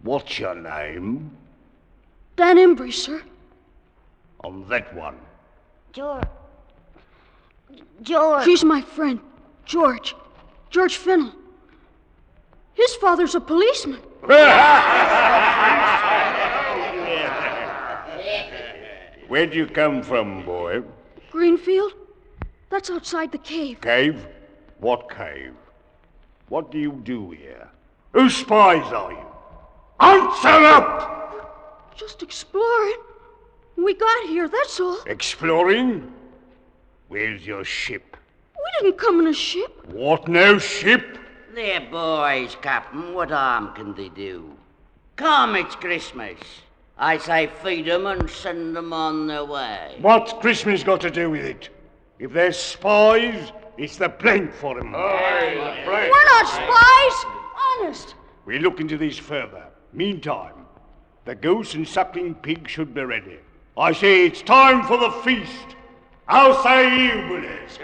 what's 0.03 0.39
your 0.39 0.55
name? 0.55 1.37
Dan 2.37 2.57
Embry, 2.57 2.93
sir. 2.93 3.23
On 4.45 4.69
that 4.69 4.95
one. 4.95 5.17
George. 5.93 6.25
George. 8.03 8.45
He's 8.45 8.65
my 8.65 8.83
friend, 8.83 9.21
George. 9.65 10.15
George 10.71 10.97
Fennel. 10.97 11.33
His 12.75 12.95
father's 12.97 13.35
a 13.35 13.41
policeman. 13.41 14.01
Where'd 19.29 19.55
you 19.55 19.67
come 19.67 20.03
from, 20.03 20.45
boy? 20.45 20.83
Greenfield? 21.31 21.93
That's 22.71 22.91
outside 22.91 23.33
the 23.33 23.39
cave. 23.39 23.81
Cave? 23.81 24.27
What 24.79 25.11
cave? 25.11 25.55
What 26.49 26.71
do 26.71 26.79
you 26.79 26.93
do 27.05 27.31
here? 27.31 27.69
Whose 28.13 28.37
spies 28.37 28.93
are 28.93 29.13
you? 29.13 29.27
Answer 30.01 30.49
up! 30.49 31.95
Just 31.97 32.23
exploring. 32.23 32.97
We 33.77 33.95
got 33.95 34.27
here, 34.27 34.49
that's 34.49 34.79
all. 34.81 34.99
Exploring? 35.07 36.13
Where's 37.09 37.47
your 37.47 37.65
ship? 37.65 38.17
We 38.57 38.71
didn't 38.81 38.99
come 38.99 39.21
in 39.21 39.29
a 39.29 39.33
ship. 39.33 39.87
What, 39.93 40.29
no 40.29 40.59
ship? 40.59 41.19
They're 41.55 41.83
boys, 41.83 42.57
Captain. 42.63 43.13
What 43.13 43.31
harm 43.31 43.75
can 43.75 43.95
they 43.95 44.09
do? 44.09 44.53
Come, 45.17 45.55
it's 45.55 45.77
Christmas. 45.77 46.39
I 46.97 47.19
say 47.19 47.51
feed 47.63 47.89
'em 47.89 48.07
and 48.07 48.31
send 48.31 48.75
'em 48.75 48.91
on 48.95 49.27
their 49.27 49.45
way. 49.45 49.99
What's 50.01 50.33
Christmas 50.33 50.83
got 50.83 51.03
to 51.03 51.11
do 51.11 51.29
with 51.29 51.45
it? 51.45 51.69
If 52.19 52.33
they're 52.33 52.53
spies, 52.53 53.53
it's 53.77 53.99
the 53.99 54.09
plank 54.09 54.55
for 54.55 54.79
'em. 54.81 54.93
We're 54.93 56.09
not 56.09 56.49
spies. 56.49 57.27
Honest. 57.81 58.15
We'll 58.47 58.63
look 58.63 58.81
into 58.81 58.97
this 58.97 59.19
further. 59.19 59.65
Meantime, 59.93 60.67
the 61.27 61.35
goose 61.35 61.75
and 61.75 61.87
suckling 61.87 62.35
pig 62.35 62.67
should 62.67 62.95
be 62.95 63.03
ready. 63.03 63.41
I 63.77 63.93
say 63.93 64.25
it's 64.25 64.41
time 64.41 64.85
for 64.85 64.97
the 64.97 65.11
feast. 65.23 65.77
How 66.25 66.63
say 66.63 67.09
you, 67.09 67.29
bullies? 67.29 67.79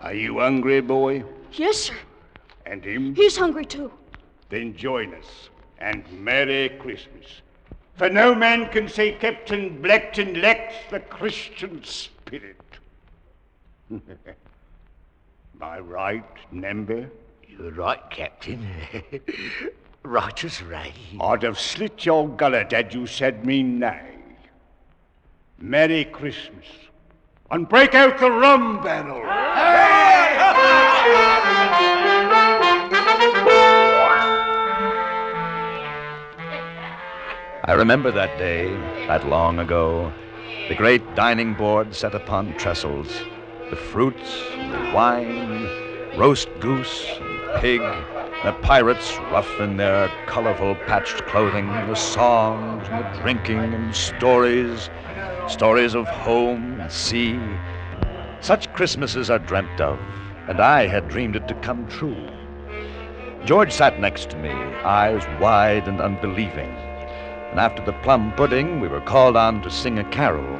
Are 0.00 0.14
you 0.14 0.38
hungry, 0.38 0.80
boy? 0.80 1.24
Yes, 1.52 1.76
sir. 1.76 1.94
And 2.64 2.84
him? 2.84 3.14
He's 3.14 3.36
hungry 3.36 3.66
too. 3.66 3.92
Then 4.48 4.74
join 4.74 5.14
us, 5.14 5.50
and 5.78 6.04
Merry 6.12 6.70
Christmas. 6.80 7.42
For 7.96 8.08
no 8.08 8.34
man 8.34 8.70
can 8.70 8.88
say 8.88 9.12
Captain 9.12 9.82
Blackton 9.82 10.40
lacks 10.40 10.74
the 10.90 11.00
Christian 11.00 11.84
spirit. 11.84 12.56
Am 13.90 14.00
I 15.60 15.80
right, 15.80 16.24
Namby? 16.50 17.06
You're 17.46 17.72
right, 17.72 18.00
Captain. 18.10 18.66
right 20.02 20.44
as 20.44 20.62
rain. 20.62 21.20
I'd 21.20 21.42
have 21.42 21.58
slit 21.60 22.06
your 22.06 22.26
gullet 22.26 22.72
had 22.72 22.94
you 22.94 23.06
said 23.06 23.44
me 23.44 23.62
nay. 23.62 24.16
Merry 25.58 26.06
Christmas. 26.06 26.64
And 27.52 27.68
break 27.68 27.96
out 27.96 28.20
the 28.20 28.30
rum 28.30 28.80
barrel. 28.80 29.20
I 37.64 37.72
remember 37.72 38.12
that 38.12 38.38
day, 38.38 38.68
that 39.08 39.28
long 39.28 39.58
ago, 39.58 40.12
the 40.68 40.76
great 40.76 41.02
dining 41.16 41.54
board 41.54 41.92
set 41.92 42.14
upon 42.14 42.54
trestles, 42.54 43.08
the 43.70 43.76
fruits, 43.76 44.44
and 44.52 44.72
the 44.72 44.94
wine, 44.94 45.68
roast 46.16 46.48
goose, 46.60 47.04
and 47.18 47.60
pig, 47.60 47.80
the 48.44 48.52
pirates 48.62 49.18
rough 49.32 49.58
in 49.58 49.76
their 49.76 50.08
colorful 50.26 50.76
patched 50.86 51.26
clothing, 51.26 51.66
the 51.66 51.96
songs, 51.96 52.86
and 52.88 53.04
the 53.04 53.20
drinking, 53.20 53.58
and 53.74 53.94
stories, 53.94 54.88
stories 55.50 55.94
of 55.94 56.06
home 56.06 56.80
and 56.80 56.92
sea. 56.92 57.38
Such 58.40 58.72
Christmases 58.72 59.30
are 59.30 59.38
dreamt 59.40 59.80
of, 59.80 59.98
and 60.48 60.60
I 60.60 60.86
had 60.86 61.08
dreamed 61.08 61.34
it 61.34 61.48
to 61.48 61.54
come 61.54 61.88
true. 61.88 62.28
George 63.44 63.72
sat 63.72 63.98
next 63.98 64.30
to 64.30 64.36
me, 64.36 64.50
eyes 64.50 65.24
wide 65.40 65.88
and 65.88 66.00
unbelieving. 66.00 66.70
And 67.50 67.58
after 67.58 67.84
the 67.84 67.98
plum 68.04 68.32
pudding, 68.36 68.80
we 68.80 68.86
were 68.86 69.00
called 69.00 69.36
on 69.36 69.60
to 69.62 69.70
sing 69.70 69.98
a 69.98 70.10
carol. 70.10 70.56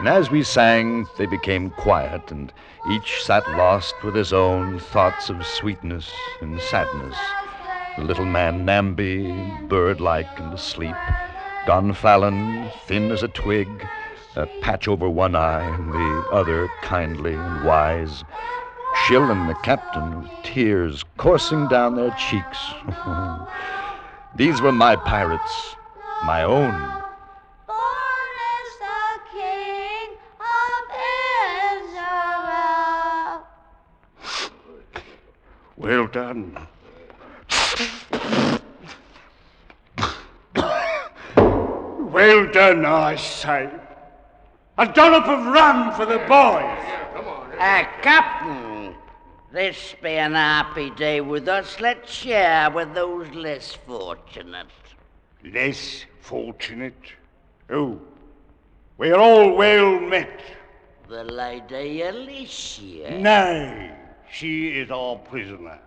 And 0.00 0.08
as 0.08 0.32
we 0.32 0.42
sang, 0.42 1.06
they 1.16 1.26
became 1.26 1.70
quiet, 1.70 2.32
and 2.32 2.52
each 2.90 3.22
sat 3.22 3.48
lost 3.50 3.94
with 4.02 4.16
his 4.16 4.32
own 4.32 4.80
thoughts 4.80 5.30
of 5.30 5.46
sweetness 5.46 6.10
and 6.40 6.60
sadness. 6.60 7.16
The 7.96 8.04
little 8.04 8.24
man 8.24 8.64
Namby, 8.64 9.52
bird 9.68 10.00
like 10.00 10.40
and 10.40 10.54
asleep. 10.54 10.96
Gonfalon, 11.66 12.70
thin 12.86 13.10
as 13.10 13.22
a 13.22 13.28
twig, 13.28 13.68
a 14.34 14.46
patch 14.62 14.88
over 14.88 15.10
one 15.10 15.34
eye, 15.36 15.62
and 15.62 15.92
the 15.92 16.26
other 16.32 16.70
kindly 16.80 17.34
and 17.34 17.64
wise. 17.66 18.24
Chill 19.06 19.30
and 19.30 19.46
the 19.46 19.54
captain, 19.56 20.22
with 20.22 20.30
tears 20.42 21.04
coursing 21.18 21.68
down 21.68 21.96
their 21.96 22.12
cheeks. 22.12 22.72
These 24.36 24.62
were 24.62 24.72
my 24.72 24.96
pirates, 24.96 25.76
my 26.24 26.44
own. 26.44 26.72
Born 27.66 28.32
is 28.56 28.72
the 28.80 29.20
King 29.32 30.16
of 30.40 30.88
Israel. 31.76 33.44
Well 35.76 36.06
done. 36.06 36.68
Well 42.12 42.46
done, 42.52 42.84
I 42.84 43.16
say. 43.16 43.70
A 44.78 44.86
dollop 44.86 45.26
of 45.26 45.46
rum 45.46 45.92
for 45.94 46.06
the 46.06 46.18
boys. 46.18 46.78
come 47.14 47.26
on! 47.26 47.52
Uh, 47.58 47.84
Captain, 48.02 48.94
this 49.52 49.94
be 50.02 50.10
an 50.10 50.32
happy 50.32 50.90
day 50.90 51.20
with 51.20 51.48
us. 51.48 51.80
Let's 51.80 52.10
share 52.10 52.70
with 52.70 52.94
those 52.94 53.28
less 53.30 53.74
fortunate. 53.86 54.66
Less 55.44 56.04
fortunate? 56.20 57.12
Oh, 57.70 57.98
we're 58.98 59.16
all 59.16 59.54
well 59.54 60.00
met. 60.00 60.40
The 61.08 61.24
Lady 61.24 62.02
Alicia. 62.02 63.18
Nay, 63.18 63.94
she 64.30 64.68
is 64.68 64.90
our 64.90 65.16
prisoner. 65.16 65.78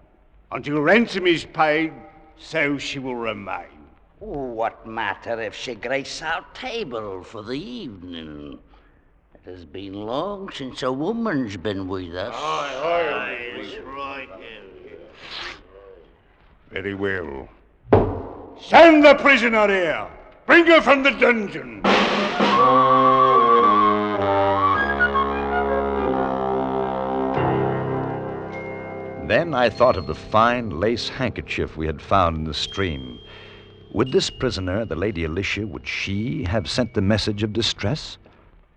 Until 0.52 0.82
ransom 0.82 1.26
is 1.26 1.46
paid, 1.46 1.92
so 2.38 2.78
she 2.78 3.00
will 3.00 3.16
remain. 3.16 3.75
What 4.20 4.88
matter 4.88 5.42
if 5.42 5.54
she 5.54 5.76
grace 5.76 6.22
our 6.22 6.46
table 6.54 7.22
for 7.22 7.44
the 7.44 7.60
evening? 7.60 8.60
It 9.34 9.42
has 9.50 9.66
been 9.66 9.94
long 9.94 10.50
since 10.52 10.84
a 10.84 10.92
woman's 10.92 11.58
been 11.58 11.88
with 11.88 12.16
us. 12.16 12.34
Very 16.72 16.96
well. 16.96 17.50
Send 18.62 19.04
the 19.04 19.16
prisoner 19.16 19.68
here. 19.68 20.08
Bring 20.46 20.66
her 20.68 20.82
from 20.82 21.04
the 21.04 21.12
dungeon. 21.12 21.82
Then 29.28 29.54
I 29.54 29.70
thought 29.70 29.98
of 29.98 30.08
the 30.08 30.16
fine 30.16 30.70
lace 30.70 31.10
handkerchief 31.10 31.76
we 31.76 31.86
had 31.86 32.02
found 32.02 32.38
in 32.38 32.44
the 32.46 32.54
stream. 32.54 33.20
Would 33.96 34.12
this 34.12 34.30
prisoner, 34.30 34.84
the 34.84 34.98
Lady 34.98 35.24
Alicia, 35.24 35.66
would 35.66 35.88
she 35.88 36.44
have 36.44 36.70
sent 36.70 36.96
the 36.96 37.02
message 37.02 37.44
of 37.44 37.54
distress? 37.54 38.18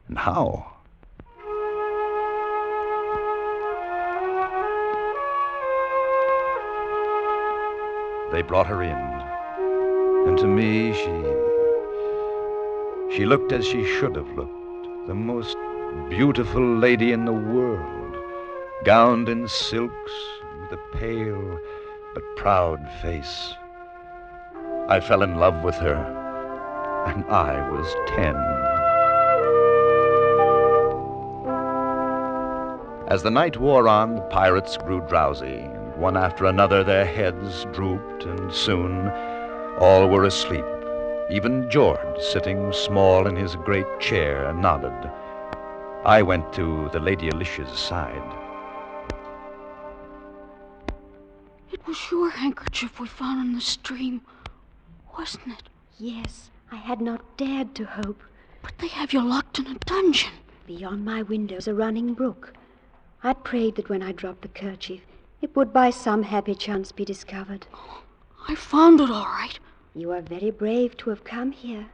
And 0.06 0.16
how? 0.16 0.74
they 8.30 8.42
brought 8.42 8.68
her 8.68 8.80
in. 8.80 8.96
And 10.28 10.38
to 10.38 10.46
me, 10.46 10.92
she. 10.92 11.24
She 13.16 13.26
looked 13.26 13.50
as 13.50 13.66
she 13.66 13.84
should 13.84 14.14
have 14.14 14.30
looked 14.36 15.08
the 15.08 15.16
most 15.16 15.56
beautiful 16.08 16.76
lady 16.76 17.10
in 17.10 17.24
the 17.24 17.32
world, 17.32 18.16
gowned 18.84 19.28
in 19.28 19.48
silks, 19.48 20.12
with 20.60 20.78
a 20.78 20.96
pale 20.96 21.58
but 22.14 22.22
proud 22.36 22.88
face. 23.02 23.52
I 24.90 25.00
fell 25.00 25.22
in 25.22 25.34
love 25.34 25.62
with 25.62 25.74
her, 25.76 25.96
and 27.06 27.22
I 27.26 27.68
was 27.70 27.94
ten. 28.06 28.34
As 33.08 33.22
the 33.22 33.30
night 33.30 33.58
wore 33.58 33.86
on, 33.86 34.14
the 34.14 34.22
pirates 34.22 34.78
grew 34.78 35.02
drowsy, 35.02 35.58
and 35.58 35.94
one 35.96 36.16
after 36.16 36.46
another 36.46 36.82
their 36.82 37.04
heads 37.04 37.66
drooped, 37.66 38.24
and 38.24 38.50
soon 38.50 39.08
all 39.78 40.08
were 40.08 40.24
asleep. 40.24 40.64
Even 41.30 41.68
George, 41.68 42.18
sitting 42.18 42.72
small 42.72 43.26
in 43.26 43.36
his 43.36 43.56
great 43.56 44.00
chair, 44.00 44.50
nodded. 44.54 45.10
I 46.06 46.22
went 46.22 46.50
to 46.54 46.88
the 46.94 47.00
Lady 47.00 47.28
Alicia's 47.28 47.78
side. 47.78 48.22
It 51.70 51.86
was 51.86 51.98
your 52.10 52.30
handkerchief 52.30 52.98
we 52.98 53.06
found 53.06 53.46
in 53.46 53.54
the 53.54 53.60
stream, 53.60 54.22
wasn't 55.18 55.48
it? 55.48 55.68
Yes, 55.98 56.48
I 56.70 56.76
had 56.76 57.00
not 57.00 57.36
dared 57.36 57.74
to 57.74 57.84
hope. 57.84 58.22
But 58.62 58.78
they 58.78 58.86
have 58.86 59.12
you 59.12 59.20
locked 59.20 59.58
in 59.58 59.66
a 59.66 59.74
dungeon. 59.74 60.30
Beyond 60.64 61.04
my 61.04 61.22
windows, 61.22 61.66
a 61.66 61.74
running 61.74 62.14
brook. 62.14 62.54
I 63.24 63.32
prayed 63.32 63.74
that 63.74 63.88
when 63.88 64.00
I 64.00 64.12
dropped 64.12 64.42
the 64.42 64.48
kerchief, 64.48 65.00
it 65.42 65.56
would 65.56 65.72
by 65.72 65.90
some 65.90 66.22
happy 66.22 66.54
chance 66.54 66.92
be 66.92 67.04
discovered. 67.04 67.66
Oh, 67.74 68.02
I 68.46 68.54
found 68.54 69.00
it 69.00 69.10
all 69.10 69.24
right. 69.24 69.58
You 69.92 70.12
are 70.12 70.20
very 70.20 70.52
brave 70.52 70.96
to 70.98 71.10
have 71.10 71.24
come 71.24 71.50
here. 71.50 71.86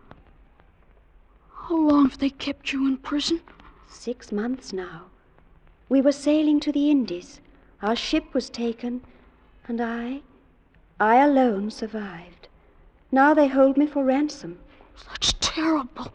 How 1.51 1.77
long 1.77 2.11
have 2.11 2.19
they 2.19 2.31
kept 2.31 2.75
you 2.75 2.87
in 2.87 2.99
prison? 2.99 3.41
Six 3.89 4.33
months 4.33 4.71
now. 4.71 5.07
We 5.89 6.03
were 6.03 6.13
sailing 6.13 6.61
to 6.61 6.73
the 6.73 6.91
Indies. 6.91 7.41
Our 7.81 7.97
ship 7.97 8.35
was 8.35 8.51
taken, 8.51 9.01
and 9.67 9.81
I, 9.81 10.21
I 11.01 11.17
alone 11.17 11.71
survived. 11.71 12.44
Now 13.15 13.33
they 13.33 13.47
hold 13.47 13.77
me 13.77 13.87
for 13.87 14.03
ransom. 14.03 14.59
That's 15.09 15.35
terrible. 15.35 16.13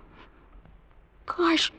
Gosh, 1.26 1.72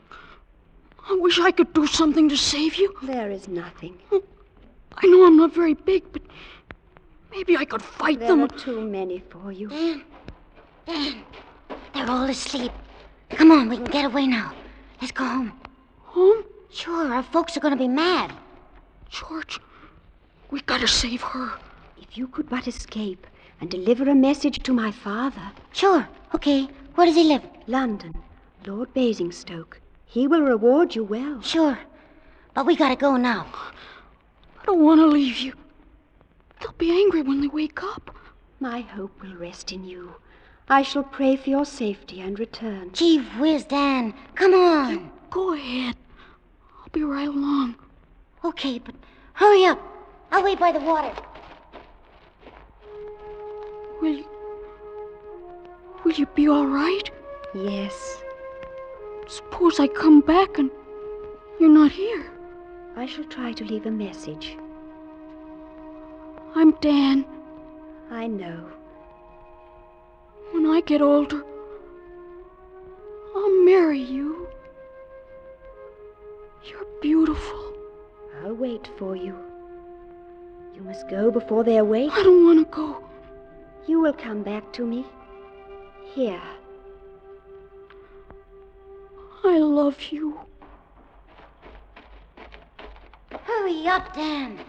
I 1.07 1.13
wish 1.13 1.37
I 1.39 1.51
could 1.51 1.71
do 1.73 1.85
something 1.85 2.27
to 2.27 2.35
save 2.35 2.73
you. 2.73 2.97
There 3.03 3.29
is 3.29 3.47
nothing. 3.47 3.99
I 4.11 5.05
know 5.05 5.27
I'm 5.27 5.37
not 5.37 5.53
very 5.53 5.75
big, 5.75 6.11
but 6.11 6.23
maybe 7.29 7.55
I 7.55 7.65
could 7.65 7.83
fight 7.83 8.17
There 8.17 8.29
them. 8.29 8.39
There 8.39 8.47
are 8.47 8.59
too 8.59 8.81
many 8.81 9.19
for 9.29 9.51
you. 9.51 9.69
Dan, 9.69 10.01
Dan, 10.87 11.23
they're 11.93 12.09
all 12.09 12.27
asleep. 12.27 12.71
Come 13.29 13.51
on, 13.51 13.69
we 13.69 13.75
can 13.75 13.85
get 13.85 14.05
away 14.05 14.25
now. 14.25 14.51
Let's 14.99 15.11
go 15.11 15.23
home. 15.23 15.53
Home? 15.99 16.43
Sure, 16.71 17.13
our 17.13 17.21
folks 17.21 17.55
are 17.55 17.59
gonna 17.59 17.75
be 17.75 17.87
mad. 17.87 18.33
George, 19.09 19.59
we've 20.49 20.65
gotta 20.65 20.87
save 20.87 21.21
her. 21.21 21.51
If 22.01 22.17
you 22.17 22.27
could 22.27 22.49
but 22.49 22.67
escape 22.67 23.27
and 23.61 23.69
deliver 23.69 24.09
a 24.09 24.15
message 24.15 24.61
to 24.63 24.73
my 24.73 24.91
father. 24.91 25.51
Sure, 25.71 26.07
okay. 26.35 26.67
Where 26.95 27.07
does 27.07 27.15
he 27.15 27.23
live? 27.23 27.43
London, 27.67 28.13
Lord 28.65 28.93
Basingstoke. 28.93 29.79
He 30.05 30.27
will 30.27 30.41
reward 30.41 30.93
you 30.93 31.05
well. 31.05 31.41
Sure. 31.41 31.79
But 32.53 32.65
we 32.65 32.75
gotta 32.75 32.97
go 32.97 33.15
now. 33.15 33.47
I 34.59 34.65
don't 34.65 34.81
want 34.81 34.99
to 34.99 35.05
leave 35.05 35.37
you. 35.37 35.53
They'll 36.59 36.73
be 36.73 36.91
angry 36.91 37.21
when 37.21 37.39
they 37.39 37.47
wake 37.47 37.81
up. 37.81 38.13
My 38.59 38.81
hope 38.81 39.21
will 39.21 39.35
rest 39.35 39.71
in 39.71 39.85
you. 39.85 40.15
I 40.67 40.81
shall 40.81 41.03
pray 41.03 41.35
for 41.35 41.49
your 41.49 41.65
safety 41.65 42.19
and 42.19 42.37
return. 42.37 42.91
Gee 42.93 43.19
whiz, 43.39 43.63
Dan. 43.63 44.13
Come 44.35 44.53
on. 44.53 45.11
Go 45.29 45.53
ahead. 45.53 45.95
I'll 46.79 46.89
be 46.91 47.03
right 47.03 47.27
along. 47.27 47.75
Okay, 48.43 48.79
but 48.79 48.95
hurry 49.33 49.65
up. 49.65 49.79
I'll 50.31 50.43
wait 50.43 50.59
by 50.59 50.71
the 50.71 50.79
water. 50.79 51.13
Will 54.01 54.15
you. 54.15 54.25
Will 56.03 56.13
you 56.13 56.25
be 56.27 56.47
all 56.47 56.65
right? 56.65 57.09
Yes, 57.53 58.21
Suppose 59.31 59.79
I 59.79 59.87
come 59.87 60.19
back 60.19 60.57
and 60.57 60.69
you're 61.57 61.69
not 61.69 61.89
here. 61.89 62.29
I 62.97 63.05
shall 63.05 63.23
try 63.23 63.53
to 63.53 63.63
leave 63.63 63.85
a 63.85 63.91
message. 63.91 64.57
I'm 66.53 66.71
Dan. 66.81 67.25
I 68.09 68.27
know. 68.27 68.65
When 70.51 70.65
I 70.65 70.81
get 70.81 71.01
older, 71.01 71.41
I'll 73.33 73.63
marry 73.63 74.01
you. 74.01 74.49
You're 76.65 76.87
beautiful. 77.01 77.73
I'll 78.43 78.55
wait 78.55 78.89
for 78.97 79.15
you. 79.15 79.33
You 80.75 80.81
must 80.81 81.07
go 81.07 81.31
before 81.31 81.63
they 81.63 81.77
awake. 81.77 82.11
I 82.11 82.23
don't 82.23 82.45
want 82.45 82.59
to 82.59 82.75
go. 82.75 83.10
You 83.87 83.99
will 83.99 84.13
come 84.13 84.43
back 84.43 84.71
to 84.73 84.85
me. 84.85 85.05
Here. 86.13 86.41
I 89.43 89.57
love 89.57 90.01
you. 90.11 90.39
Hurry 93.43 93.87
up, 93.87 94.13
Dan. 94.13 94.59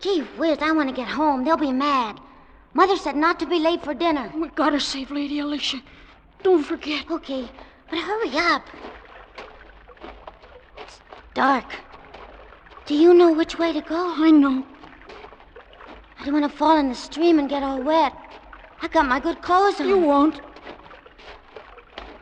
Gee 0.00 0.20
whiz, 0.38 0.58
I 0.60 0.72
want 0.72 0.88
to 0.88 0.94
get 0.94 1.08
home. 1.08 1.44
They'll 1.44 1.56
be 1.56 1.72
mad. 1.72 2.20
Mother 2.72 2.96
said 2.96 3.16
not 3.16 3.38
to 3.40 3.46
be 3.46 3.58
late 3.58 3.82
for 3.82 3.94
dinner. 3.94 4.32
We 4.34 4.48
gotta 4.48 4.80
save 4.80 5.10
Lady 5.10 5.38
Alicia. 5.38 5.80
Don't 6.42 6.64
forget. 6.64 7.10
Okay, 7.10 7.48
but 7.88 7.98
hurry 7.98 8.36
up. 8.36 8.66
It's 10.78 11.00
dark. 11.34 11.72
Do 12.86 12.94
you 12.94 13.14
know 13.14 13.32
which 13.32 13.58
way 13.58 13.72
to 13.72 13.80
go? 13.80 14.14
I 14.16 14.30
know. 14.30 14.66
I 16.18 16.24
don't 16.24 16.40
want 16.40 16.50
to 16.50 16.58
fall 16.58 16.76
in 16.78 16.88
the 16.88 16.94
stream 16.94 17.38
and 17.38 17.48
get 17.48 17.62
all 17.62 17.80
wet. 17.80 18.12
I 18.82 18.88
got 18.88 19.06
my 19.06 19.20
good 19.20 19.40
clothes 19.42 19.80
on. 19.80 19.88
You 19.88 19.98
won't. 19.98 20.40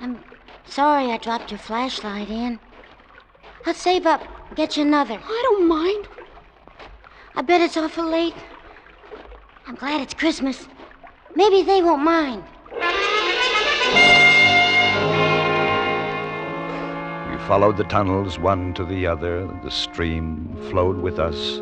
I'm 0.00 0.22
sorry 0.64 1.10
I 1.10 1.18
dropped 1.18 1.50
your 1.50 1.58
flashlight 1.58 2.28
in. 2.30 2.58
I'll 3.64 3.74
save 3.74 4.06
up, 4.06 4.20
get 4.56 4.76
you 4.76 4.82
another. 4.82 5.18
I 5.22 5.40
don't 5.44 5.68
mind. 5.68 6.08
I 7.34 7.42
bet 7.42 7.60
it's 7.60 7.76
awful 7.76 8.04
late. 8.04 8.34
I'm 9.66 9.76
glad 9.76 10.00
it's 10.00 10.14
Christmas. 10.14 10.68
Maybe 11.34 11.62
they 11.62 11.82
won't 11.82 12.02
mind. 12.02 12.42
We 17.30 17.38
followed 17.46 17.76
the 17.76 17.86
tunnels 17.88 18.38
one 18.38 18.74
to 18.74 18.84
the 18.84 19.06
other. 19.06 19.46
The 19.62 19.70
stream 19.70 20.56
flowed 20.68 20.98
with 20.98 21.18
us, 21.18 21.60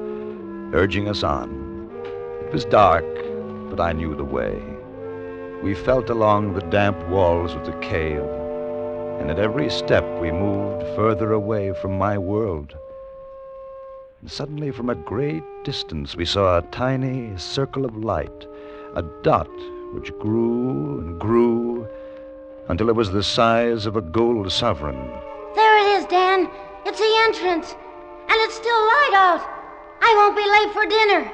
urging 0.74 1.08
us 1.08 1.22
on. 1.22 1.90
It 2.46 2.52
was 2.52 2.64
dark, 2.64 3.04
but 3.70 3.80
I 3.80 3.92
knew 3.92 4.14
the 4.16 4.24
way. 4.24 4.69
We 5.62 5.74
felt 5.74 6.08
along 6.08 6.54
the 6.54 6.62
damp 6.62 7.06
walls 7.08 7.52
of 7.52 7.66
the 7.66 7.78
cave, 7.80 8.24
and 9.20 9.30
at 9.30 9.38
every 9.38 9.68
step 9.68 10.04
we 10.18 10.32
moved 10.32 10.82
further 10.96 11.32
away 11.32 11.74
from 11.74 11.98
my 11.98 12.16
world. 12.16 12.74
And 14.22 14.30
suddenly, 14.30 14.70
from 14.70 14.88
a 14.88 14.94
great 14.94 15.42
distance, 15.62 16.16
we 16.16 16.24
saw 16.24 16.56
a 16.56 16.62
tiny 16.70 17.36
circle 17.36 17.84
of 17.84 17.94
light, 17.94 18.46
a 18.94 19.02
dot 19.22 19.50
which 19.92 20.16
grew 20.18 21.00
and 21.00 21.20
grew 21.20 21.86
until 22.68 22.88
it 22.88 22.96
was 22.96 23.10
the 23.10 23.22
size 23.22 23.84
of 23.84 23.96
a 23.96 24.00
gold 24.00 24.50
sovereign. 24.50 25.10
There 25.54 25.78
it 25.78 26.00
is, 26.00 26.06
Dan. 26.06 26.48
It's 26.86 26.98
the 26.98 27.16
entrance. 27.24 27.74
And 28.28 28.38
it's 28.44 28.54
still 28.54 28.80
light 28.80 29.12
out. 29.14 29.46
I 30.00 30.14
won't 30.16 30.36
be 30.36 30.48
late 30.48 30.72
for 30.72 30.86
dinner. 30.86 31.32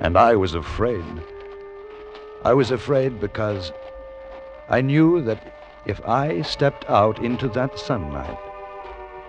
And 0.00 0.18
I 0.18 0.36
was 0.36 0.54
afraid. 0.54 1.04
I 2.46 2.54
was 2.54 2.70
afraid 2.70 3.18
because 3.20 3.72
I 4.68 4.80
knew 4.80 5.20
that 5.22 5.40
if 5.84 6.00
I 6.06 6.42
stepped 6.42 6.88
out 6.88 7.18
into 7.18 7.48
that 7.48 7.76
sunlight, 7.76 8.38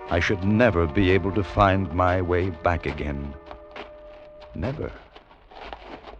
I 0.08 0.20
should 0.20 0.44
never 0.44 0.86
be 0.86 1.10
able 1.10 1.32
to 1.32 1.42
find 1.42 1.92
my 1.92 2.22
way 2.22 2.50
back 2.50 2.86
again. 2.86 3.34
Never. 4.54 4.92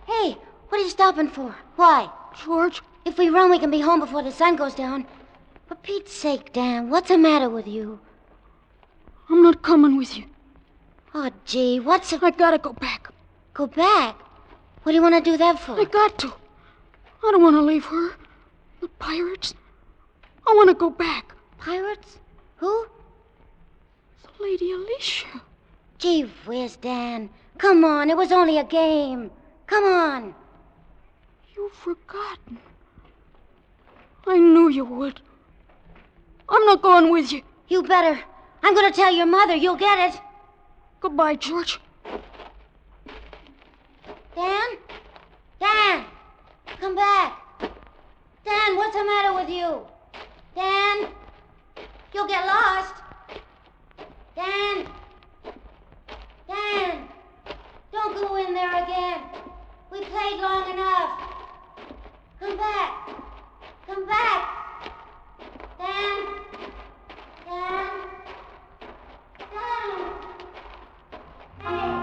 Hey, 0.08 0.36
what 0.68 0.80
are 0.80 0.82
you 0.82 0.90
stopping 0.90 1.28
for? 1.28 1.54
Why? 1.76 2.10
George, 2.44 2.82
If 3.04 3.16
we 3.16 3.30
run, 3.30 3.52
we 3.52 3.60
can 3.60 3.70
be 3.70 3.80
home 3.80 4.00
before 4.00 4.24
the 4.24 4.32
sun 4.32 4.56
goes 4.56 4.74
down. 4.74 5.06
For 5.68 5.76
Pete's 5.76 6.12
sake, 6.12 6.52
Dan, 6.52 6.90
what's 6.90 7.10
the 7.10 7.16
matter 7.16 7.48
with 7.48 7.68
you? 7.68 8.00
I'm 9.30 9.44
not 9.44 9.62
coming 9.62 9.96
with 9.96 10.18
you. 10.18 10.24
Oh, 11.14 11.30
gee, 11.44 11.78
what's 11.78 12.10
the... 12.10 12.18
I 12.20 12.32
gotta 12.32 12.58
go 12.58 12.72
back. 12.72 13.08
Go 13.54 13.68
back? 13.68 14.16
What 14.82 14.90
do 14.90 14.96
you 14.96 15.02
want 15.02 15.14
to 15.14 15.30
do 15.30 15.36
that 15.36 15.60
for? 15.60 15.80
I 15.80 15.84
got 15.84 16.18
to. 16.18 16.32
I 17.24 17.30
don't 17.32 17.42
want 17.42 17.56
to 17.56 17.62
leave 17.62 17.84
her. 17.86 18.10
The 18.80 18.88
pirates. 18.88 19.54
I 20.46 20.52
want 20.54 20.68
to 20.68 20.74
go 20.74 20.90
back. 20.90 21.34
Pirates? 21.58 22.18
Who? 22.56 22.86
The 24.22 24.42
Lady 24.42 24.72
Alicia. 24.72 25.42
Gee 25.98 26.22
whiz, 26.46 26.76
Dan. 26.76 27.30
Come 27.58 27.84
on, 27.84 28.08
it 28.08 28.16
was 28.16 28.30
only 28.30 28.58
a 28.58 28.64
game. 28.64 29.30
Come 29.66 29.84
on. 29.84 30.34
You've 31.54 31.72
forgotten. 31.72 32.58
I 34.26 34.38
knew 34.38 34.68
you 34.68 34.84
would. 34.84 35.20
I'm 36.48 36.64
not 36.66 36.82
going 36.82 37.10
with 37.10 37.32
you. 37.32 37.42
You 37.68 37.82
better. 37.82 38.20
I'm 38.62 38.74
going 38.74 38.90
to 38.90 38.96
tell 38.96 39.12
your 39.12 39.26
mother. 39.26 39.56
You'll 39.56 39.76
get 39.76 40.14
it. 40.14 40.20
Goodbye, 41.00 41.36
George. 41.36 41.80
Dan? 44.34 44.78
Dan! 44.78 44.87
Come 46.88 46.96
back. 46.96 47.38
Dan, 48.46 48.76
what's 48.78 48.96
the 48.96 49.04
matter 49.04 49.34
with 49.34 49.50
you? 49.50 49.86
Dan? 50.54 51.08
You'll 52.14 52.26
get 52.26 52.46
lost. 52.46 52.94
Dan? 54.34 54.88
Dan! 56.48 57.08
Don't 57.92 58.14
go 58.14 58.36
in 58.36 58.54
there 58.54 58.82
again. 58.82 59.20
We 59.92 60.00
played 60.00 60.40
long 60.40 60.70
enough. 60.70 61.20
Come 62.40 62.56
back. 62.56 63.10
Come 63.86 64.06
back. 64.06 64.48
Dan? 65.78 66.26
Dan? 67.44 67.90
Dan? 71.60 71.97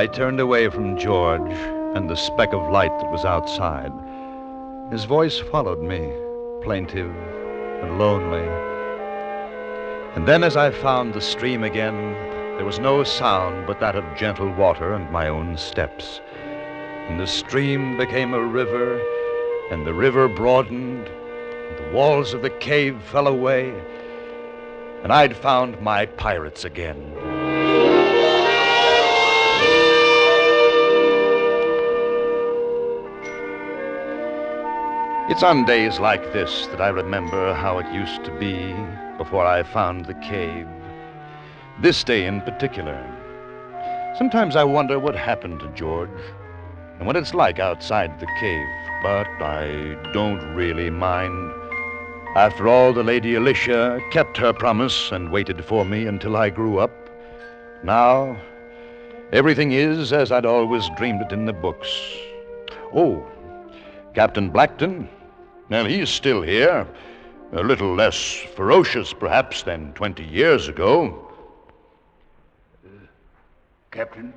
I 0.00 0.06
turned 0.06 0.40
away 0.40 0.70
from 0.70 0.96
George 0.96 1.52
and 1.94 2.08
the 2.08 2.16
speck 2.16 2.54
of 2.54 2.70
light 2.70 2.98
that 3.00 3.12
was 3.12 3.26
outside. 3.26 3.92
His 4.90 5.04
voice 5.04 5.38
followed 5.38 5.82
me, 5.82 6.10
plaintive 6.62 7.14
and 7.82 7.98
lonely. 7.98 8.48
And 10.14 10.26
then, 10.26 10.42
as 10.42 10.56
I 10.56 10.70
found 10.70 11.12
the 11.12 11.20
stream 11.20 11.62
again, 11.62 12.14
there 12.56 12.64
was 12.64 12.78
no 12.78 13.04
sound 13.04 13.66
but 13.66 13.78
that 13.80 13.94
of 13.94 14.16
gentle 14.16 14.50
water 14.54 14.94
and 14.94 15.12
my 15.12 15.28
own 15.28 15.58
steps. 15.58 16.22
And 17.10 17.20
the 17.20 17.26
stream 17.26 17.98
became 17.98 18.32
a 18.32 18.42
river, 18.42 18.98
and 19.70 19.86
the 19.86 19.92
river 19.92 20.28
broadened, 20.28 21.08
and 21.08 21.78
the 21.78 21.92
walls 21.92 22.32
of 22.32 22.40
the 22.40 22.56
cave 22.58 23.02
fell 23.02 23.28
away, 23.28 23.68
and 25.02 25.12
I'd 25.12 25.36
found 25.36 25.78
my 25.82 26.06
pirates 26.06 26.64
again. 26.64 27.29
It's 35.30 35.44
on 35.44 35.64
days 35.64 36.00
like 36.00 36.32
this 36.32 36.66
that 36.72 36.80
I 36.80 36.88
remember 36.88 37.54
how 37.54 37.78
it 37.78 37.86
used 37.94 38.24
to 38.24 38.36
be 38.40 38.74
before 39.16 39.46
I 39.46 39.62
found 39.62 40.06
the 40.06 40.14
cave. 40.14 40.66
This 41.80 42.02
day 42.02 42.26
in 42.26 42.40
particular. 42.40 42.98
Sometimes 44.18 44.56
I 44.56 44.64
wonder 44.64 44.98
what 44.98 45.14
happened 45.14 45.60
to 45.60 45.68
George 45.68 46.10
and 46.98 47.06
what 47.06 47.14
it's 47.14 47.32
like 47.32 47.60
outside 47.60 48.18
the 48.18 48.26
cave, 48.40 48.66
but 49.04 49.28
I 49.40 49.96
don't 50.12 50.52
really 50.56 50.90
mind. 50.90 51.52
After 52.34 52.66
all, 52.66 52.92
the 52.92 53.04
Lady 53.04 53.36
Alicia 53.36 54.00
kept 54.10 54.36
her 54.36 54.52
promise 54.52 55.12
and 55.12 55.30
waited 55.30 55.64
for 55.64 55.84
me 55.84 56.08
until 56.08 56.36
I 56.36 56.50
grew 56.50 56.80
up. 56.80 56.90
Now, 57.84 58.36
everything 59.32 59.70
is 59.70 60.12
as 60.12 60.32
I'd 60.32 60.44
always 60.44 60.90
dreamed 60.96 61.22
it 61.22 61.30
in 61.30 61.46
the 61.46 61.52
books. 61.52 61.88
Oh, 62.92 63.24
Captain 64.12 64.50
Blackton, 64.50 65.08
well, 65.70 65.84
he's 65.84 66.10
still 66.10 66.42
here. 66.42 66.86
A 67.52 67.62
little 67.62 67.94
less 67.94 68.16
ferocious, 68.54 69.12
perhaps, 69.12 69.62
than 69.62 69.92
20 69.94 70.22
years 70.24 70.68
ago. 70.68 71.28
Uh, 72.84 72.88
Captain, 73.90 74.32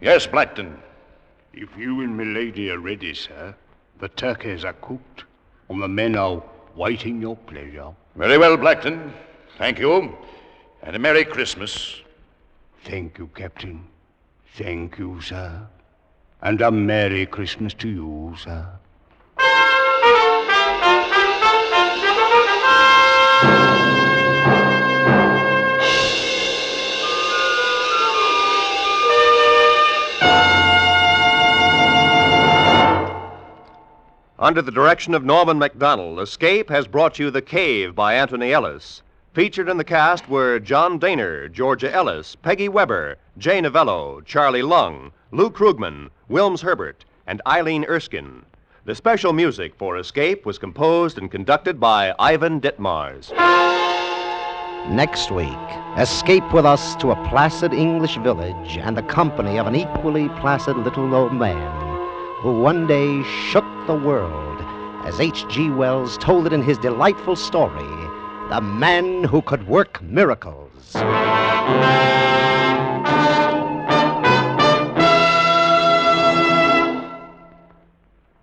Yes, 0.00 0.26
Blackton. 0.26 0.76
if 1.52 1.68
you 1.78 2.00
and 2.02 2.16
milady 2.16 2.70
are 2.70 2.78
ready, 2.78 3.14
sir, 3.14 3.54
the 4.00 4.08
turkeys 4.08 4.64
are 4.64 4.72
cooked, 4.74 5.24
and 5.68 5.82
the 5.82 5.88
men 5.88 6.16
are 6.16 6.42
waiting 6.74 7.20
your 7.20 7.36
pleasure. 7.36 7.90
Very 8.16 8.38
well, 8.38 8.56
Blackton. 8.56 9.12
Thank 9.58 9.78
you. 9.78 10.16
And 10.82 10.96
a 10.96 10.98
Merry 10.98 11.24
Christmas. 11.24 12.00
Thank 12.84 13.18
you, 13.18 13.28
Captain. 13.34 13.86
Thank 14.56 14.98
you, 14.98 15.20
sir. 15.20 15.66
And 16.42 16.60
a 16.60 16.70
Merry 16.70 17.24
Christmas 17.26 17.72
to 17.74 17.88
you, 17.88 18.34
sir. 18.38 18.66
Under 34.44 34.60
the 34.60 34.70
direction 34.70 35.14
of 35.14 35.24
Norman 35.24 35.58
Macdonnell, 35.58 36.20
Escape 36.20 36.68
has 36.68 36.86
brought 36.86 37.18
you 37.18 37.30
The 37.30 37.40
Cave 37.40 37.94
by 37.94 38.12
Anthony 38.12 38.52
Ellis. 38.52 39.00
Featured 39.32 39.70
in 39.70 39.78
the 39.78 39.84
cast 39.84 40.28
were 40.28 40.60
John 40.60 41.00
Dehner, 41.00 41.50
Georgia 41.50 41.90
Ellis, 41.90 42.36
Peggy 42.36 42.68
Webber, 42.68 43.16
Jay 43.38 43.62
Novello, 43.62 44.20
Charlie 44.20 44.60
Lung, 44.60 45.12
Lou 45.30 45.48
Krugman, 45.48 46.10
Wilms 46.30 46.60
Herbert, 46.60 47.06
and 47.26 47.40
Eileen 47.46 47.86
Erskine. 47.86 48.44
The 48.86 48.94
special 48.94 49.32
music 49.32 49.74
for 49.78 49.96
Escape 49.96 50.44
was 50.44 50.58
composed 50.58 51.16
and 51.16 51.30
conducted 51.30 51.80
by 51.80 52.14
Ivan 52.18 52.60
Ditmars. 52.60 53.32
Next 54.90 55.30
week, 55.30 55.48
escape 55.96 56.52
with 56.52 56.66
us 56.66 56.94
to 56.96 57.12
a 57.12 57.28
placid 57.30 57.72
English 57.72 58.18
village 58.18 58.76
and 58.76 58.94
the 58.94 59.02
company 59.04 59.58
of 59.58 59.66
an 59.66 59.74
equally 59.74 60.28
placid 60.38 60.76
little 60.76 61.14
old 61.14 61.32
man 61.32 61.72
who 62.42 62.60
one 62.60 62.86
day 62.86 63.22
shook 63.48 63.64
the 63.86 63.94
world, 63.94 64.60
as 65.06 65.18
H.G. 65.18 65.70
Wells 65.70 66.18
told 66.18 66.46
it 66.46 66.52
in 66.52 66.60
his 66.60 66.76
delightful 66.76 67.36
story, 67.36 67.88
The 68.50 68.60
Man 68.60 69.24
Who 69.24 69.40
Could 69.40 69.66
Work 69.66 70.02
Miracles. 70.02 70.92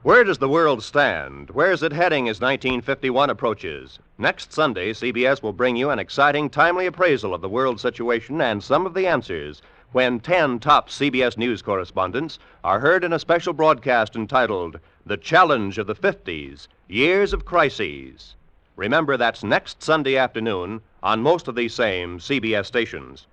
Where 0.03 0.23
does 0.23 0.39
the 0.39 0.49
world 0.49 0.81
stand? 0.81 1.51
Where's 1.51 1.83
it 1.83 1.93
heading 1.93 2.27
as 2.27 2.41
1951 2.41 3.29
approaches? 3.29 3.99
Next 4.17 4.51
Sunday, 4.51 4.93
CBS 4.93 5.43
will 5.43 5.53
bring 5.53 5.75
you 5.75 5.91
an 5.91 5.99
exciting, 5.99 6.49
timely 6.49 6.87
appraisal 6.87 7.35
of 7.35 7.41
the 7.41 7.49
world 7.49 7.79
situation 7.79 8.41
and 8.41 8.63
some 8.63 8.87
of 8.87 8.95
the 8.95 9.05
answers 9.05 9.61
when 9.91 10.19
10 10.19 10.57
top 10.57 10.89
CBS 10.89 11.37
News 11.37 11.61
correspondents 11.61 12.39
are 12.63 12.79
heard 12.79 13.03
in 13.03 13.13
a 13.13 13.19
special 13.19 13.53
broadcast 13.53 14.15
entitled 14.15 14.79
The 15.05 15.17
Challenge 15.17 15.77
of 15.77 15.85
the 15.85 15.93
50s 15.93 16.67
Years 16.87 17.31
of 17.31 17.45
Crises. 17.45 18.33
Remember, 18.75 19.17
that's 19.17 19.43
next 19.43 19.83
Sunday 19.83 20.17
afternoon 20.17 20.81
on 21.03 21.21
most 21.21 21.47
of 21.47 21.53
these 21.53 21.75
same 21.75 22.17
CBS 22.17 22.65
stations. 22.65 23.27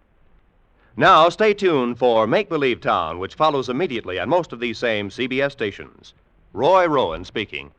Now, 0.99 1.31
stay 1.31 1.55
tuned 1.55 1.99
for 1.99 2.27
Make 2.27 2.51
Believe 2.51 2.83
Town, 2.83 3.19
which 3.19 3.37
follows 3.37 3.71
immediately 3.71 4.21
on 4.21 4.29
most 4.29 4.53
of 4.53 4.61
these 4.61 4.77
same 4.77 5.09
CBS 5.09 5.53
stations. 5.53 6.13
Roy 6.59 6.89
Rowan 6.89 7.25
speaking. 7.25 7.71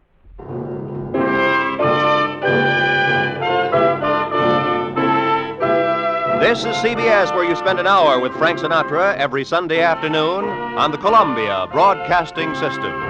This 6.39 6.59
is 6.59 6.73
CBS, 6.77 7.35
where 7.35 7.43
you 7.43 7.57
spend 7.57 7.81
an 7.81 7.87
hour 7.87 8.21
with 8.21 8.31
Frank 8.37 8.59
Sinatra 8.59 9.17
every 9.17 9.43
Sunday 9.43 9.81
afternoon 9.81 10.45
on 10.45 10.91
the 10.91 10.97
Columbia 10.97 11.67
Broadcasting 11.73 12.55
System. 12.55 13.08